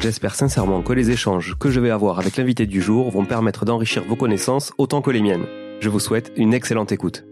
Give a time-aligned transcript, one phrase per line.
[0.00, 3.64] J'espère sincèrement que les échanges que je vais avoir avec l'invité du jour vont permettre
[3.64, 5.46] d'enrichir vos connaissances autant que les miennes.
[5.80, 7.24] Je vous souhaite une excellente écoute.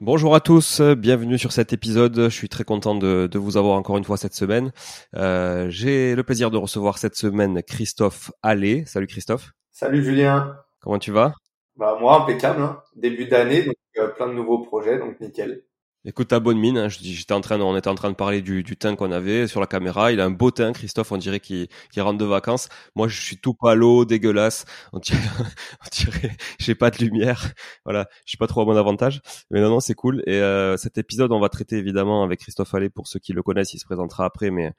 [0.00, 2.14] Bonjour à tous, bienvenue sur cet épisode.
[2.14, 4.72] Je suis très content de, vous avoir encore une fois cette semaine.
[5.14, 8.84] Euh, j'ai le plaisir de recevoir cette semaine Christophe Allais.
[8.86, 9.52] Salut Christophe.
[9.70, 10.56] Salut Julien.
[10.80, 11.34] Comment tu vas?
[11.76, 12.62] Bah moi impeccable.
[12.62, 12.80] Hein.
[12.96, 15.62] Début d'année, donc euh, plein de nouveaux projets, donc nickel.
[16.08, 16.78] Écoute ta bonne mine.
[16.78, 16.88] Hein.
[16.88, 19.58] J'étais en train, on était en train de parler du, du teint qu'on avait sur
[19.60, 20.12] la caméra.
[20.12, 21.10] Il a un beau teint, Christophe.
[21.10, 21.68] On dirait qu'il
[21.98, 22.68] rentre de vacances.
[22.94, 24.66] Moi, je suis tout palo, dégueulasse.
[24.92, 25.18] On dirait,
[25.84, 27.52] on dirait, j'ai pas de lumière.
[27.84, 29.20] Voilà, je suis pas trop à mon avantage.
[29.50, 30.22] Mais non, non, c'est cool.
[30.28, 33.42] Et euh, cet épisode, on va traiter évidemment avec Christophe Allais pour ceux qui le
[33.42, 33.74] connaissent.
[33.74, 34.74] Il se présentera après, mais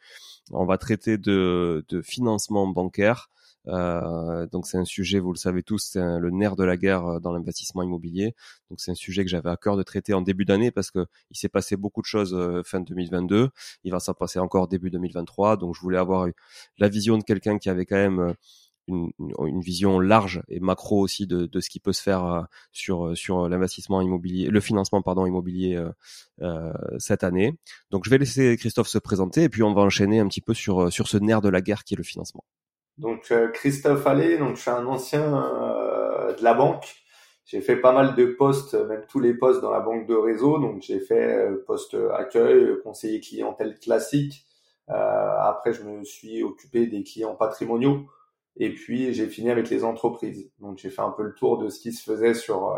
[0.51, 3.29] on va traiter de, de financement bancaire.
[3.67, 7.05] Euh, donc c'est un sujet, vous le savez tous, c'est le nerf de la guerre
[7.05, 8.33] euh, dans l'investissement immobilier.
[8.69, 11.05] Donc c'est un sujet que j'avais à cœur de traiter en début d'année parce que
[11.31, 13.50] il s'est passé beaucoup de choses euh, fin 2022.
[13.83, 15.57] Il va s'en passer encore début 2023.
[15.57, 16.27] Donc je voulais avoir
[16.77, 18.35] la vision de quelqu'un qui avait quand même
[18.88, 23.50] une, vision large et macro aussi de, de ce qui peut se faire sur sur
[23.50, 25.75] l'investissement immobilier, le financement pardon immobilier
[26.41, 27.53] euh, cette année.
[27.91, 30.53] Donc je vais laisser Christophe se présenter et puis on va enchaîner un petit peu
[30.53, 32.44] sur sur ce nerf de la guerre qui est le financement.
[32.97, 36.95] Donc euh, Christophe Allais, donc je suis un ancien euh, de la banque.
[37.45, 40.59] J'ai fait pas mal de postes, même tous les postes dans la banque de réseau.
[40.59, 44.45] Donc j'ai fait euh, poste accueil, conseiller clientèle classique.
[44.88, 48.07] après, je me suis occupé des clients patrimoniaux.
[48.57, 50.51] Et puis j'ai fini avec les entreprises.
[50.59, 52.75] Donc j'ai fait un peu le tour de ce qui se faisait sur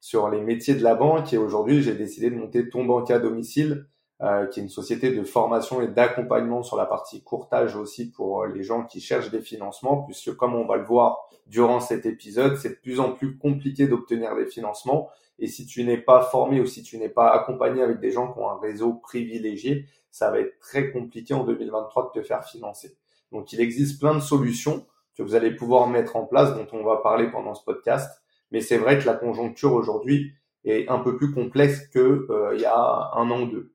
[0.00, 1.32] sur les métiers de la banque.
[1.32, 3.86] Et aujourd'hui, j'ai décidé de monter Ton Banque à domicile,
[4.22, 8.42] euh, qui est une société de formation et d'accompagnement sur la partie courtage aussi pour
[8.42, 12.06] euh, les gens qui cherchent des financements, puisque comme on va le voir durant cet
[12.06, 15.10] épisode, c'est de plus en plus compliqué d'obtenir des financements.
[15.40, 18.32] Et si tu n'es pas formé ou si tu n'es pas accompagné avec des gens
[18.32, 22.44] qui ont un réseau privilégié, ça va être très compliqué en 2023 de te faire
[22.44, 22.96] financer.
[23.32, 24.86] Donc il existe plein de solutions
[25.16, 28.22] que vous allez pouvoir mettre en place, dont on va parler pendant ce podcast.
[28.52, 30.32] Mais c'est vrai que la conjoncture aujourd'hui
[30.64, 33.71] est un peu plus complexe que euh, y a un an ou deux.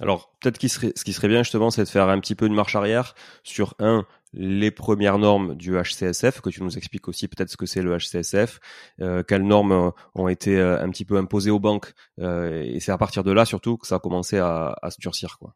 [0.00, 2.54] Alors peut-être serait, ce qui serait bien justement, c'est de faire un petit peu de
[2.54, 7.48] marche arrière sur un les premières normes du HCSF, que tu nous expliques aussi peut-être
[7.48, 8.60] ce que c'est le HCSF,
[9.00, 12.92] euh, quelles normes euh, ont été euh, un petit peu imposées aux banques, et c'est
[12.92, 15.38] à partir de là surtout que ça a commencé à, à se durcir.
[15.38, 15.54] Quoi.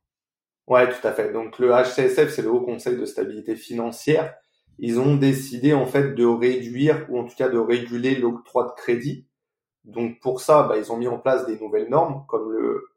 [0.67, 1.33] Ouais, tout à fait.
[1.33, 4.35] Donc le HCSF, c'est le Haut Conseil de stabilité financière.
[4.79, 8.81] Ils ont décidé en fait de réduire ou en tout cas de réguler l'octroi de
[8.81, 9.27] crédit.
[9.84, 12.88] Donc pour ça, bah, ils ont mis en place des nouvelles normes comme le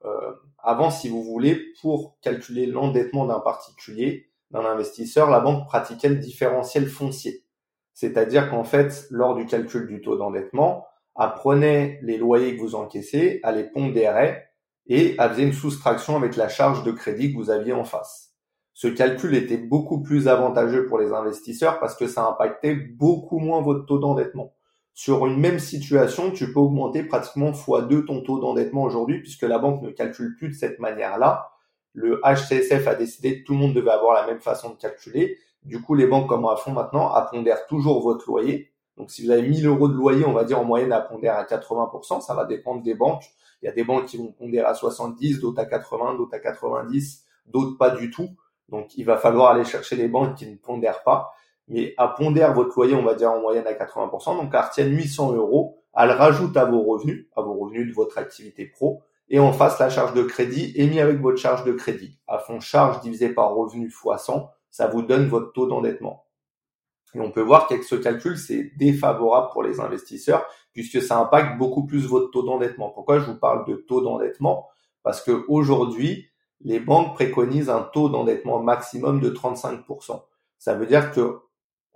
[0.65, 6.15] avant, si vous voulez, pour calculer l'endettement d'un particulier, d'un investisseur, la banque pratiquait le
[6.15, 7.45] différentiel foncier.
[7.93, 13.41] C'est-à-dire qu'en fait, lors du calcul du taux d'endettement, apprenait les loyers que vous encaissez,
[13.43, 14.49] elle les pondérait
[14.88, 18.33] et elle faisait une soustraction avec la charge de crédit que vous aviez en face.
[18.73, 23.61] Ce calcul était beaucoup plus avantageux pour les investisseurs parce que ça impactait beaucoup moins
[23.61, 24.53] votre taux d'endettement.
[24.95, 29.59] Sur une même situation, tu peux augmenter pratiquement x2 ton taux d'endettement aujourd'hui puisque la
[29.59, 31.51] banque ne calcule plus de cette manière-là
[31.95, 35.39] le HCSF a décidé que tout le monde devait avoir la même façon de calculer.
[35.63, 38.69] Du coup, les banques, comme à fond maintenant, appondèrent toujours votre loyer.
[38.97, 41.36] Donc, si vous avez 1000 euros de loyer, on va dire en moyenne à pondère
[41.38, 43.24] à 80%, ça va dépendre des banques.
[43.62, 46.39] Il y a des banques qui vont pondérer à 70, d'autres à 80, d'autres à
[46.39, 48.30] 90, d'autres pas du tout.
[48.68, 51.33] Donc, il va falloir aller chercher les banques qui ne pondèrent pas.
[51.67, 54.85] Mais à pondère votre loyer, on va dire en moyenne à 80%, donc elle retient
[54.85, 59.39] 800 euros, elle rajoute à vos revenus, à vos revenus de votre activité pro, et
[59.39, 62.19] en face la charge de crédit émis avec votre charge de crédit.
[62.27, 66.25] À fond charge divisé par revenu fois 100, ça vous donne votre taux d'endettement.
[67.15, 71.57] Et on peut voir qu'avec ce calcul, c'est défavorable pour les investisseurs puisque ça impacte
[71.57, 72.89] beaucoup plus votre taux d'endettement.
[72.89, 74.67] Pourquoi je vous parle de taux d'endettement?
[75.01, 76.27] Parce que aujourd'hui,
[76.59, 80.21] les banques préconisent un taux d'endettement maximum de 35%.
[80.57, 81.39] Ça veut dire que,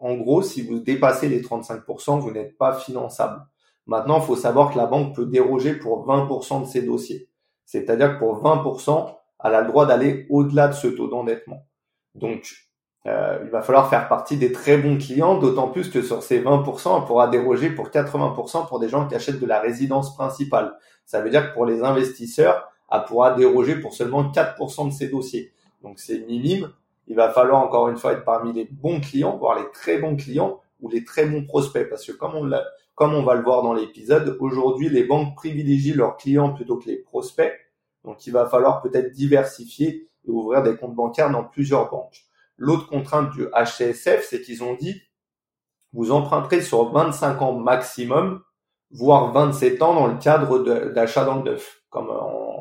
[0.02, 3.42] en gros, si vous dépassez les 35%, vous n'êtes pas finançable.
[3.86, 7.30] Maintenant, il faut savoir que la banque peut déroger pour 20% de ses dossiers.
[7.66, 11.66] C'est-à-dire que pour 20%, elle a le droit d'aller au-delà de ce taux d'endettement.
[12.16, 12.70] Donc,
[13.08, 16.42] euh, il va falloir faire partie des très bons clients, d'autant plus que sur ces
[16.42, 20.76] 20%, elle pourra déroger pour 80% pour des gens qui achètent de la résidence principale.
[21.06, 25.08] Ça veut dire que pour les investisseurs, elle pourra déroger pour seulement 4% de ses
[25.08, 25.54] dossiers.
[25.82, 26.70] Donc c'est minime.
[27.10, 30.16] Il va falloir encore une fois être parmi les bons clients, voire les très bons
[30.16, 32.50] clients ou les très bons prospects, parce que comme on
[32.96, 36.88] comme on va le voir dans l'épisode, aujourd'hui, les banques privilégient leurs clients plutôt que
[36.88, 37.54] les prospects.
[38.04, 42.26] Donc, il va falloir peut-être diversifier et ouvrir des comptes bancaires dans plusieurs banques.
[42.58, 45.02] L'autre contrainte du HCSF, c'est qu'ils ont dit,
[45.94, 48.42] vous emprunterez sur 25 ans maximum,
[48.92, 50.60] voire 27 ans dans le cadre
[50.92, 51.82] d'achat dans le neuf,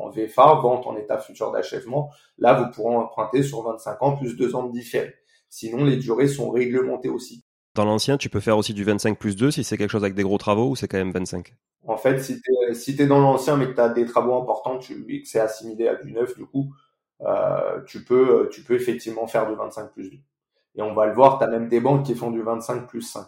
[0.09, 2.11] VFA, vente en état futur d'achèvement.
[2.37, 5.15] Là, vous pourrez emprunter sur 25 ans plus 2 ans de différé.
[5.49, 7.43] Sinon, les durées sont réglementées aussi.
[7.75, 10.15] Dans l'ancien, tu peux faire aussi du 25 plus 2 si c'est quelque chose avec
[10.15, 11.53] des gros travaux ou c'est quand même 25
[11.87, 14.79] En fait, si tu es, si dans l'ancien mais que tu as des travaux importants
[14.79, 16.73] tu, et que c'est assimilé à du neuf, du coup,
[17.21, 20.17] euh, tu, peux, tu peux effectivement faire du 25 plus 2.
[20.75, 23.01] Et on va le voir, tu as même des banques qui font du 25 plus
[23.01, 23.25] 5.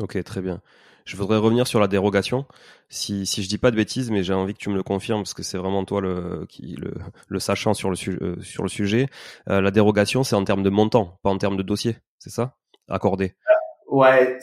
[0.00, 0.60] Ok, très bien.
[1.04, 2.46] Je voudrais revenir sur la dérogation.
[2.88, 5.20] Si, si je dis pas de bêtises, mais j'ai envie que tu me le confirmes
[5.20, 6.76] parce que c'est vraiment toi le, qui,
[7.28, 9.08] le, sachant sur le, euh, sujet.
[9.48, 12.56] Euh, la dérogation, c'est en termes de montant, pas en termes de dossier, c'est ça?
[12.88, 13.34] Accordé.
[13.88, 14.38] Ouais,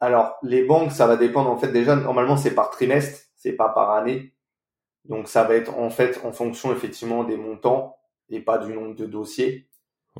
[0.00, 3.68] alors les banques, ça va dépendre en fait déjà normalement c'est par trimestre, c'est pas
[3.68, 4.34] par année.
[5.04, 7.96] Donc ça va être en fait en fonction effectivement des montants
[8.28, 9.69] et pas du nombre de dossiers.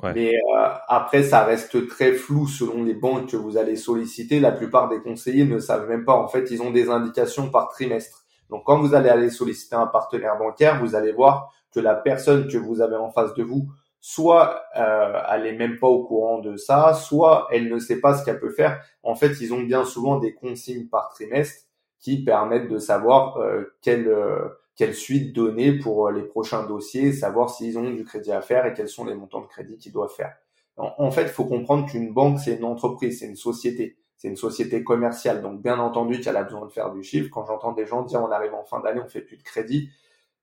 [0.01, 0.13] Ouais.
[0.13, 4.39] Mais euh, après ça reste très flou selon les banques que vous allez solliciter.
[4.39, 7.69] La plupart des conseillers ne savent même pas en fait, ils ont des indications par
[7.69, 8.23] trimestre.
[8.49, 12.47] Donc quand vous allez aller solliciter un partenaire bancaire, vous allez voir que la personne
[12.47, 13.69] que vous avez en face de vous
[14.01, 18.17] soit euh, elle est même pas au courant de ça, soit elle ne sait pas
[18.17, 18.81] ce qu'elle peut faire.
[19.03, 21.65] En fait, ils ont bien souvent des consignes par trimestre
[21.99, 27.11] qui permettent de savoir euh, quelle, euh, quelle suite donner pour euh, les prochains dossiers,
[27.11, 29.91] savoir s'ils ont du crédit à faire et quels sont les montants de crédit qu'ils
[29.91, 30.35] doivent faire.
[30.77, 34.37] En, fait, il faut comprendre qu'une banque, c'est une entreprise, c'est une société, c'est une
[34.37, 35.41] société commerciale.
[35.41, 37.29] Donc, bien entendu qu'elle a besoin de faire du chiffre.
[37.29, 39.89] Quand j'entends des gens dire on arrive en fin d'année, on fait plus de crédit,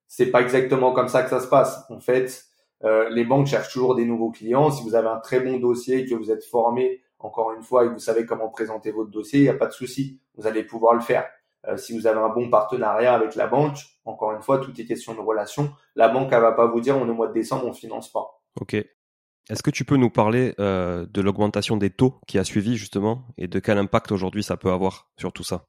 [0.07, 1.85] c'est pas exactement comme ça que ça se passe.
[1.91, 2.45] En fait,
[2.85, 4.71] euh, les banques cherchent toujours des nouveaux clients.
[4.71, 7.85] Si vous avez un très bon dossier et que vous êtes formé, encore une fois,
[7.85, 10.21] et que vous savez comment présenter votre dossier, il n'y a pas de souci.
[10.37, 11.27] Vous allez pouvoir le faire.
[11.67, 14.85] Euh, si vous avez un bon partenariat avec la banque, encore une fois, tout est
[14.85, 15.73] question de relation.
[15.97, 18.11] La banque, elle va pas vous dire, on est au mois de décembre, on finance
[18.13, 18.41] pas.
[18.61, 18.75] Ok.
[18.75, 23.25] Est-ce que tu peux nous parler euh, de l'augmentation des taux qui a suivi justement
[23.39, 25.65] et de quel impact aujourd'hui ça peut avoir sur tout ça?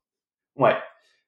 [0.57, 0.75] Ouais.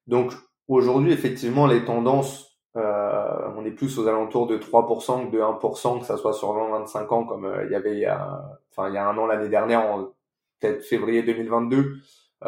[0.05, 0.33] Donc
[0.67, 5.99] aujourd'hui, effectivement, les tendances Euh, on est plus aux alentours de 3% que de 1%,
[5.99, 8.95] que ça soit sur 20-25 ans, comme il y avait il y a, enfin, il
[8.95, 10.13] y a un an l'année dernière, en
[10.61, 11.95] peut-être février 2022, euh,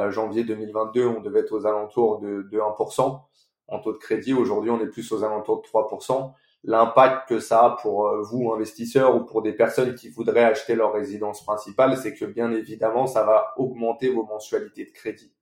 [0.10, 3.22] janvier 2022, on devait être aux alentours de, de 1%
[3.68, 4.34] en taux de crédit.
[4.34, 6.34] Aujourd'hui, on est plus aux alentours de 3%.
[6.66, 10.76] L'impact que ça a pour euh, vous, investisseurs, ou pour des personnes qui voudraient acheter
[10.76, 15.34] leur résidence principale, c'est que bien évidemment, ça va augmenter vos mensualités de crédit,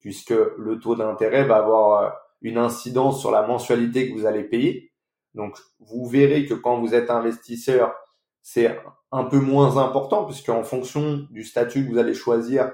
[0.00, 4.92] puisque le taux d'intérêt va avoir une incidence sur la mensualité que vous allez payer.
[5.34, 7.94] Donc, vous verrez que quand vous êtes investisseur,
[8.42, 8.78] c'est
[9.12, 12.70] un peu moins important puisque en fonction du statut que vous allez choisir, euh,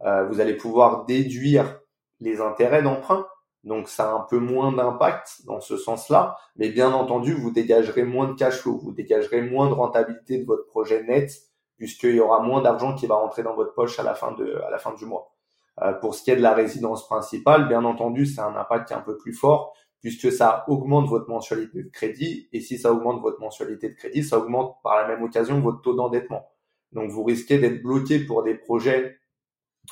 [0.00, 1.80] vous allez pouvoir déduire
[2.20, 3.26] les intérêts d'emprunt.
[3.62, 6.36] Donc, ça a un peu moins d'impact dans ce sens-là.
[6.56, 10.44] Mais bien entendu, vous dégagerez moins de cash flow, vous dégagerez moins de rentabilité de
[10.44, 11.30] votre projet net
[11.76, 14.56] puisqu'il y aura moins d'argent qui va rentrer dans votre poche à la fin de,
[14.66, 15.34] à la fin du mois.
[15.82, 19.00] Euh, pour ce qui est de la résidence principale, bien entendu, c'est un impact un
[19.00, 22.48] peu plus fort puisque ça augmente votre mensualité de crédit.
[22.52, 25.80] Et si ça augmente votre mensualité de crédit, ça augmente par la même occasion votre
[25.80, 26.46] taux d'endettement.
[26.92, 29.16] Donc vous risquez d'être bloqué pour des projets.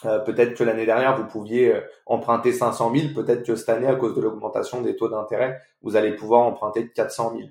[0.04, 3.14] Euh, peut-être que l'année dernière, vous pouviez euh, emprunter 500 000.
[3.14, 6.90] Peut-être que cette année, à cause de l'augmentation des taux d'intérêt, vous allez pouvoir emprunter
[6.90, 7.48] 400 000.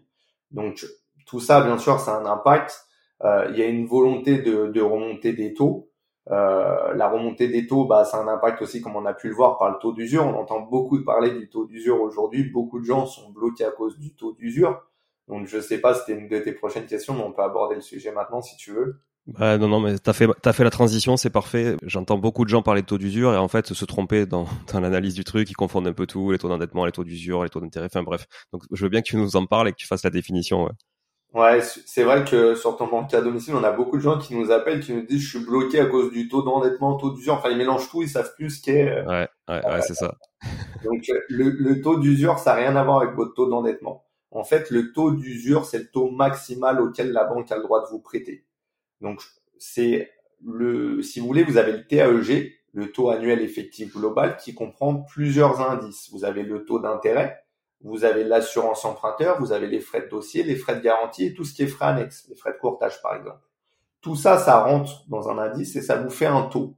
[0.51, 0.86] Donc
[1.25, 2.86] tout ça, bien sûr, ça a un impact.
[3.24, 5.91] il y a une volonté de, de remonter des taux.
[6.29, 9.33] Euh, la remontée des taux, bah, ça un impact aussi, comme on a pu le
[9.33, 10.25] voir, par le taux d'usure.
[10.25, 12.43] On entend beaucoup parler du taux d'usure aujourd'hui.
[12.43, 14.81] Beaucoup de gens sont bloqués à cause du taux d'usure.
[15.27, 17.81] Donc, je sais pas, c'était une de tes prochaines questions, mais on peut aborder le
[17.81, 19.01] sujet maintenant si tu veux.
[19.27, 21.77] Bah, non, non, mais t'as fait, t'as fait la transition, c'est parfait.
[21.83, 24.79] J'entends beaucoup de gens parler de taux d'usure et en fait se tromper dans, dans
[24.79, 27.49] l'analyse du truc, ils confondent un peu tout, les taux d'endettement, les taux d'usure, les
[27.49, 28.25] taux d'intérêt, enfin bref.
[28.51, 30.63] Donc, je veux bien que tu nous en parles et que tu fasses la définition.
[30.65, 30.71] Ouais.
[31.33, 34.35] Ouais, c'est vrai que sur ton banque à domicile, on a beaucoup de gens qui
[34.35, 37.35] nous appellent, qui nous disent je suis bloqué à cause du taux d'endettement, taux d'usure.
[37.35, 38.89] Enfin, ils mélangent tout, ils savent plus ce qu'est.
[38.89, 40.15] Euh, ouais, ouais, ouais c'est ça.
[40.83, 44.03] Donc, le, le taux d'usure, ça n'a rien à voir avec votre taux d'endettement.
[44.31, 47.81] En fait, le taux d'usure, c'est le taux maximal auquel la banque a le droit
[47.81, 48.45] de vous prêter.
[49.01, 49.22] Donc,
[49.58, 50.12] c'est
[50.43, 54.96] le, si vous voulez, vous avez le TAEG, le taux annuel effectif global, qui comprend
[54.96, 56.10] plusieurs indices.
[56.12, 57.43] Vous avez le taux d'intérêt,
[57.84, 61.34] vous avez l'assurance emprunteur, vous avez les frais de dossier, les frais de garantie et
[61.34, 63.41] tout ce qui est frais annexes, les frais de courtage par exemple.
[64.01, 66.75] Tout ça, ça rentre dans un indice et ça vous fait un taux.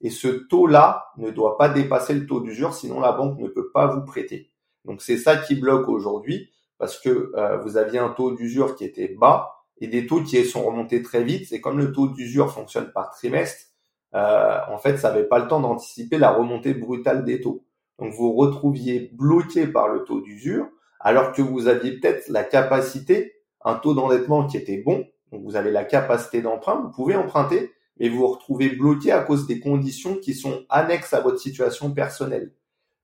[0.00, 3.70] Et ce taux-là ne doit pas dépasser le taux d'usure, sinon la banque ne peut
[3.72, 4.50] pas vous prêter.
[4.84, 8.84] Donc c'est ça qui bloque aujourd'hui, parce que euh, vous aviez un taux d'usure qui
[8.84, 11.46] était bas et des taux qui sont remontés très vite.
[11.48, 13.74] C'est comme le taux d'usure fonctionne par trimestre,
[14.14, 17.64] euh, en fait, ça n'avait pas le temps d'anticiper la remontée brutale des taux.
[17.98, 20.68] Donc vous retrouviez bloqué par le taux d'usure,
[21.00, 25.56] alors que vous aviez peut-être la capacité, un taux d'endettement qui était bon, donc vous
[25.56, 29.60] avez la capacité d'emprunt, vous pouvez emprunter, mais vous vous retrouvez bloqué à cause des
[29.60, 32.52] conditions qui sont annexes à votre situation personnelle.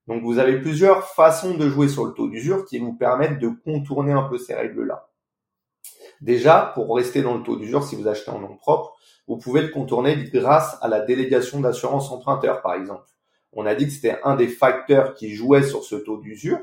[0.06, 3.48] Donc vous avez plusieurs façons de jouer sur le taux d'usure qui vous permettent de
[3.48, 5.09] contourner un peu ces règles-là.
[6.20, 8.96] Déjà, pour rester dans le taux d'usure, si vous achetez en nom propre,
[9.26, 13.04] vous pouvez le contourner grâce à la délégation d'assurance emprunteur, par exemple
[13.52, 16.60] on a dit que c'était un des facteurs qui jouait sur ce taux d'usure.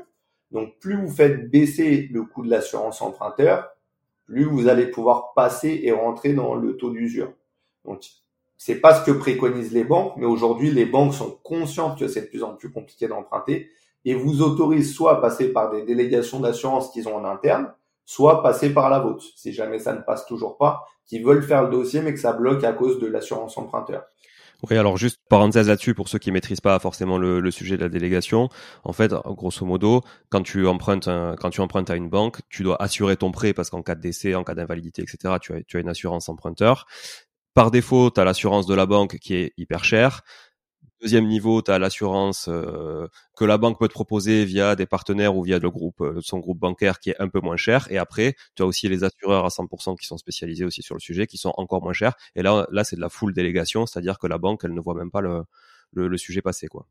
[0.50, 3.68] Donc plus vous faites baisser le coût de l'assurance emprunteur,
[4.24, 7.32] plus vous allez pouvoir passer et rentrer dans le taux d'usure.
[7.84, 8.02] Donc
[8.56, 12.22] c'est pas ce que préconisent les banques, mais aujourd'hui les banques sont conscientes que c'est
[12.22, 13.68] de plus en plus compliqué d'emprunter
[14.04, 17.72] et vous autorisent soit à passer par des délégations d'assurance qu'ils ont en interne,
[18.08, 21.64] soit passer par la vôtre, si jamais ça ne passe toujours pas, qui veulent faire
[21.64, 24.02] le dossier mais que ça bloque à cause de l'assurance emprunteur.
[24.68, 27.90] Oui, alors juste parenthèse là-dessus pour ceux qui maîtrisent pas forcément le, sujet de la
[27.90, 28.48] délégation.
[28.82, 30.00] En fait, grosso modo,
[30.30, 33.68] quand tu empruntes quand tu empruntes à une banque, tu dois assurer ton prêt parce
[33.68, 36.86] qu'en cas de décès, en cas d'invalidité, etc., tu as, tu as une assurance emprunteur.
[37.52, 40.22] Par défaut, tu as l'assurance de la banque qui est hyper chère.
[41.00, 45.36] Deuxième niveau, tu as l'assurance euh, que la banque peut te proposer via des partenaires
[45.36, 47.86] ou via le groupe, euh, son groupe bancaire qui est un peu moins cher.
[47.90, 51.00] Et après, tu as aussi les assureurs à 100% qui sont spécialisés aussi sur le
[51.00, 52.14] sujet, qui sont encore moins chers.
[52.34, 54.94] Et là, là c'est de la full délégation, c'est-à-dire que la banque, elle ne voit
[54.94, 55.44] même pas le,
[55.92, 56.66] le, sujet passer.
[56.66, 56.86] quoi.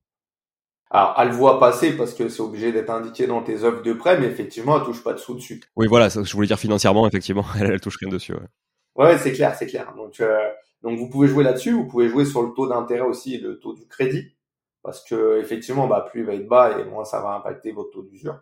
[0.90, 4.18] Alors, elle voit passer parce que c'est obligé d'être indiqué dans tes offres de prêt,
[4.18, 5.62] mais effectivement, elle touche pas de sous dessus.
[5.76, 8.34] Oui, voilà, je voulais dire financièrement, effectivement, elle, elle touche rien dessus.
[8.34, 9.94] Ouais, ouais c'est clair, c'est clair.
[9.98, 10.50] Donc, euh,
[10.88, 13.74] donc vous pouvez jouer là-dessus, vous pouvez jouer sur le taux d'intérêt aussi le taux
[13.74, 14.38] du crédit,
[14.84, 17.92] parce que effectivement, bah, plus il va être bas et moins ça va impacter votre
[17.92, 18.40] taux d'usure.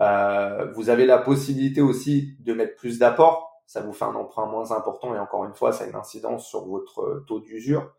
[0.00, 4.46] Euh, vous avez la possibilité aussi de mettre plus d'apport, ça vous fait un emprunt
[4.46, 7.92] moins important et encore une fois, ça a une incidence sur votre taux d'usure.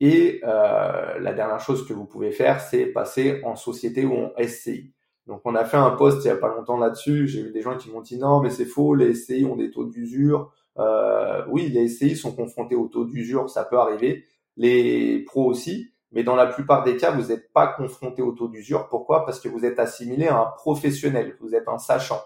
[0.00, 4.32] Et euh, la dernière chose que vous pouvez faire, c'est passer en société ou en
[4.42, 4.92] SCI.
[5.26, 7.28] Donc on a fait un post il y a pas longtemps là-dessus.
[7.28, 9.70] J'ai vu des gens qui m'ont dit non mais c'est faux, les SCI ont des
[9.70, 10.52] taux d'usure.
[10.78, 14.24] Euh, oui, les SCI sont confrontés au taux d'usure, ça peut arriver.
[14.56, 18.48] Les pros aussi, mais dans la plupart des cas, vous n'êtes pas confronté au taux
[18.48, 18.88] d'usure.
[18.88, 19.24] Pourquoi?
[19.24, 22.20] Parce que vous êtes assimilé à un professionnel, vous êtes un sachant.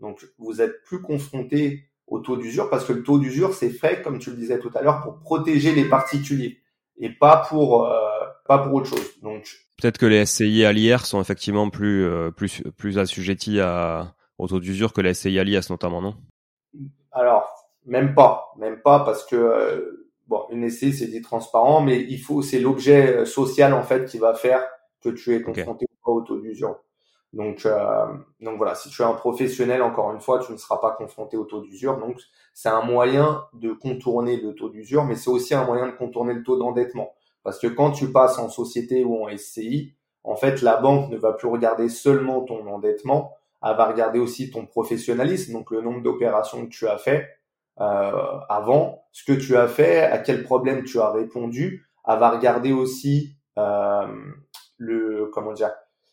[0.00, 4.02] Donc, vous êtes plus confronté au taux d'usure parce que le taux d'usure, c'est fait,
[4.02, 6.62] comme tu le disais tout à l'heure, pour protéger les particuliers
[6.98, 7.98] et pas pour euh,
[8.46, 9.20] pas pour autre chose.
[9.22, 9.46] Donc
[9.80, 14.48] peut-être que les SCI à l'IR sont effectivement plus euh, plus plus assujettis à au
[14.48, 16.16] taux d'usure que les SCI à l'IS notamment, non?
[17.12, 17.57] Alors
[17.88, 22.20] même pas, même pas parce que euh, bon une SCI c'est dit transparent, mais il
[22.20, 24.64] faut c'est l'objet social en fait qui va faire
[25.02, 26.76] que tu es confronté au taux d'usure.
[27.32, 28.06] Donc, euh,
[28.40, 31.36] donc voilà, si tu es un professionnel, encore une fois, tu ne seras pas confronté
[31.36, 31.98] au taux d'usure.
[31.98, 32.18] Donc,
[32.54, 36.34] c'est un moyen de contourner le taux d'usure, mais c'est aussi un moyen de contourner
[36.34, 37.14] le taux d'endettement.
[37.42, 41.16] Parce que quand tu passes en société ou en SCI, en fait, la banque ne
[41.16, 46.02] va plus regarder seulement ton endettement, elle va regarder aussi ton professionnalisme, donc le nombre
[46.02, 47.28] d'opérations que tu as fait
[47.80, 51.86] euh, avant, ce que tu as fait, à quel problème tu as répondu.
[52.06, 54.06] Elle va regarder aussi euh,
[54.78, 55.70] le comment dire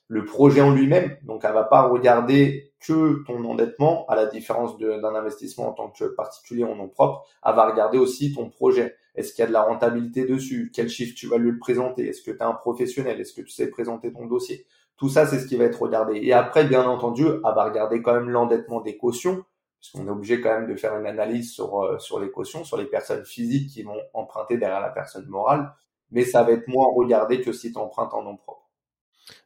[0.07, 1.17] le projet en lui-même.
[1.23, 5.89] Donc, elle va pas regarder que ton endettement, à la différence d'un investissement en tant
[5.89, 7.25] que particulier en nom propre.
[7.43, 8.95] Elle va regarder aussi ton projet.
[9.15, 10.71] Est-ce qu'il y a de la rentabilité dessus?
[10.73, 12.07] Quel chiffre tu vas lui présenter?
[12.07, 13.19] Est-ce que tu un professionnel?
[13.19, 14.65] Est-ce que tu sais présenter ton dossier?
[14.97, 16.19] Tout ça, c'est ce qui va être regardé.
[16.21, 19.43] Et après, bien entendu, elle va regarder quand même l'endettement des cautions,
[19.91, 22.77] puisqu'on est obligé quand même de faire une analyse sur, euh, sur les cautions, sur
[22.77, 25.73] les personnes physiques qui vont emprunter derrière la personne morale.
[26.11, 28.64] Mais ça va être moins regardé que si tu empruntes en nom propre.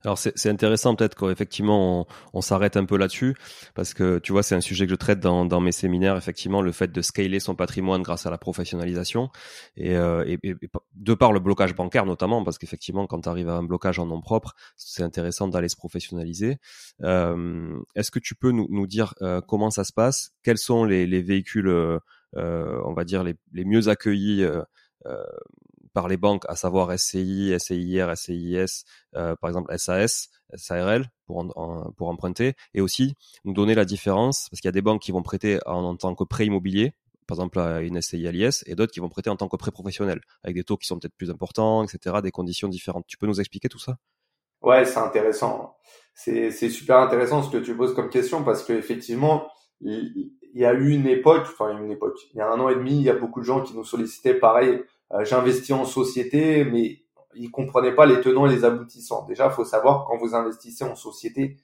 [0.03, 3.35] Alors c'est intéressant peut-être qu'effectivement on, on s'arrête un peu là-dessus
[3.75, 6.61] parce que tu vois c'est un sujet que je traite dans, dans, mes séminaires effectivement
[6.61, 9.29] le fait de scaler son patrimoine grâce à la professionnalisation
[9.77, 10.55] et, euh, et, et
[10.95, 14.05] de par le blocage bancaire notamment parce qu'effectivement quand tu arrives à un blocage en
[14.05, 16.57] nom propre c'est intéressant d'aller se professionnaliser.
[17.03, 20.31] Euh, Est-ce que tu peux nous, nous dire euh, comment ça se passe?
[20.43, 21.69] Quels sont les, les véhicules
[22.35, 24.43] euh, on va dire les, les mieux accueillis
[25.05, 25.23] euh,
[25.99, 28.85] par les banques, à savoir SCI, SCIR, SCIS,
[29.17, 31.45] euh, par exemple SAS, SARL pour,
[31.97, 35.11] pour emprunter, et aussi nous donner la différence, parce qu'il y a des banques qui
[35.11, 36.93] vont prêter en, tant que prêt immobilier,
[37.27, 39.57] par exemple à une SCI à l'IS, et d'autres qui vont prêter en tant que
[39.57, 43.03] prêt professionnel, avec des taux qui sont peut-être plus importants, etc., des conditions différentes.
[43.05, 43.97] Tu peux nous expliquer tout ça?
[44.61, 45.75] Ouais, c'est intéressant.
[46.13, 49.49] C'est super intéressant ce que tu poses comme question, parce qu'effectivement,
[49.81, 52.75] il y a eu une époque, enfin une époque, il y a un an et
[52.75, 54.81] demi, il y a beaucoup de gens qui nous sollicitaient pareil
[55.21, 57.01] j'investis en société, mais
[57.35, 59.25] ils comprenaient pas les tenants et les aboutissants.
[59.25, 61.57] Déjà, faut savoir quand vous investissez en société,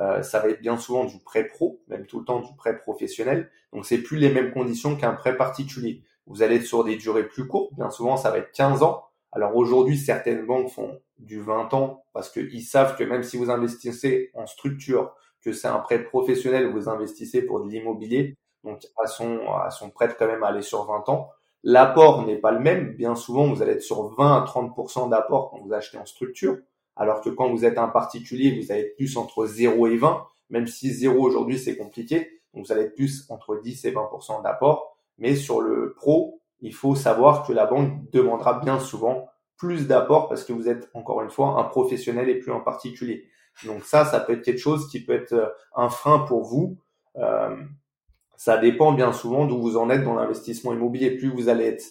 [0.00, 2.78] euh, ça va être bien souvent du prêt pro, même tout le temps du prêt
[2.78, 3.50] professionnel.
[3.72, 6.02] Donc c'est plus les mêmes conditions qu'un prêt particulier.
[6.26, 9.04] Vous allez être sur des durées plus courtes, bien souvent ça va être 15 ans.
[9.32, 13.50] Alors aujourd'hui, certaines banques font du 20 ans parce qu'ils savent que même si vous
[13.50, 19.06] investissez en structure, que c'est un prêt professionnel, vous investissez pour de l'immobilier, donc à
[19.06, 21.30] son, à son prêt quand même à aller sur 20 ans.
[21.70, 22.94] L'apport n'est pas le même.
[22.94, 26.56] Bien souvent, vous allez être sur 20 à 30% d'apport quand vous achetez en structure,
[26.96, 30.24] alors que quand vous êtes un particulier, vous allez être plus entre 0 et 20,
[30.48, 32.40] même si 0 aujourd'hui c'est compliqué.
[32.54, 34.96] Donc vous allez être plus entre 10 et 20% d'apport.
[35.18, 39.28] Mais sur le pro, il faut savoir que la banque demandera bien souvent
[39.58, 43.28] plus d'apport parce que vous êtes encore une fois un professionnel et plus un particulier.
[43.66, 46.78] Donc ça, ça peut être quelque chose qui peut être euh, un frein pour vous.
[47.16, 47.54] Euh,
[48.38, 51.10] ça dépend bien souvent d'où vous en êtes dans l'investissement immobilier.
[51.10, 51.84] Plus vous allez être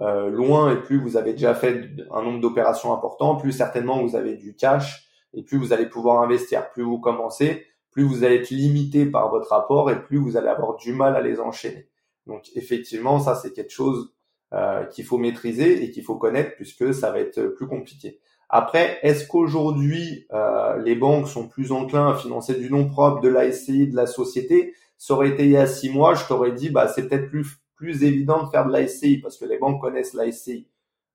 [0.00, 4.16] euh, loin et plus vous avez déjà fait un nombre d'opérations important, plus certainement vous
[4.16, 6.70] avez du cash et plus vous allez pouvoir investir.
[6.70, 10.48] Plus vous commencez, plus vous allez être limité par votre apport et plus vous allez
[10.48, 11.88] avoir du mal à les enchaîner.
[12.26, 14.12] Donc effectivement, ça c'est quelque chose
[14.52, 18.18] euh, qu'il faut maîtriser et qu'il faut connaître puisque ça va être plus compliqué.
[18.48, 23.28] Après, est-ce qu'aujourd'hui euh, les banques sont plus enclins à financer du non propre, de
[23.28, 24.74] la SCI, de la société?
[25.02, 27.58] Ça aurait été il y a six mois, je t'aurais dit, bah, c'est peut-être plus,
[27.74, 30.68] plus évident de faire de la SCI parce que les banques connaissent la SCI.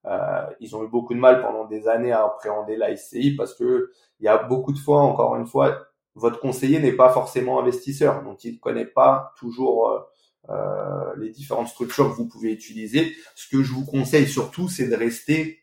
[0.03, 3.53] Euh, ils ont eu beaucoup de mal pendant des années à appréhender la SCI parce
[3.53, 7.61] que il y a beaucoup de fois, encore une fois, votre conseiller n'est pas forcément
[7.61, 9.99] investisseur, donc il ne connaît pas toujours euh,
[10.49, 13.15] euh, les différentes structures que vous pouvez utiliser.
[13.35, 15.59] Ce que je vous conseille surtout, c'est de rester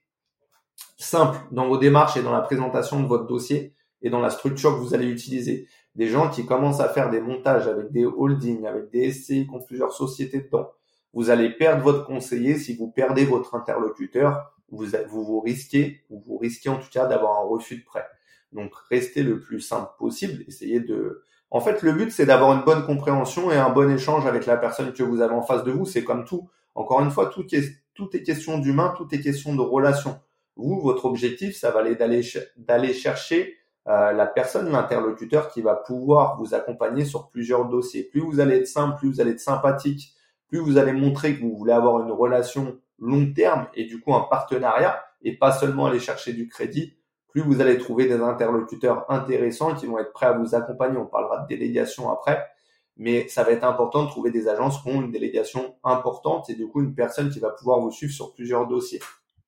[0.96, 4.70] simple dans vos démarches et dans la présentation de votre dossier et dans la structure
[4.70, 8.66] que vous allez utiliser des gens qui commencent à faire des montages avec des holdings,
[8.66, 10.70] avec des SCI qui ont plusieurs sociétés dedans.
[11.12, 14.52] Vous allez perdre votre conseiller si vous perdez votre interlocuteur.
[14.70, 18.06] Vous, vous, vous risquez, ou vous risquez en tout cas d'avoir un refus de prêt.
[18.52, 20.44] Donc restez le plus simple possible.
[20.48, 21.22] Essayez de.
[21.50, 24.56] En fait, le but c'est d'avoir une bonne compréhension et un bon échange avec la
[24.56, 25.84] personne que vous avez en face de vous.
[25.84, 26.48] C'est comme tout.
[26.74, 27.62] Encore une fois, tout est,
[27.94, 30.18] tout est question d'humain, tout est question de relation.
[30.56, 36.38] Vous, votre objectif, ça va aller d'aller chercher euh, la personne, l'interlocuteur qui va pouvoir
[36.38, 38.04] vous accompagner sur plusieurs dossiers.
[38.04, 40.14] Plus vous allez être simple, plus vous allez être sympathique,
[40.48, 44.14] plus vous allez montrer que vous voulez avoir une relation long terme et du coup
[44.14, 46.96] un partenariat et pas seulement aller chercher du crédit,
[47.28, 50.96] plus vous allez trouver des interlocuteurs intéressants qui vont être prêts à vous accompagner.
[50.96, 52.46] On parlera de délégation après,
[52.96, 56.54] mais ça va être important de trouver des agences qui ont une délégation importante et
[56.54, 59.00] du coup une personne qui va pouvoir vous suivre sur plusieurs dossiers.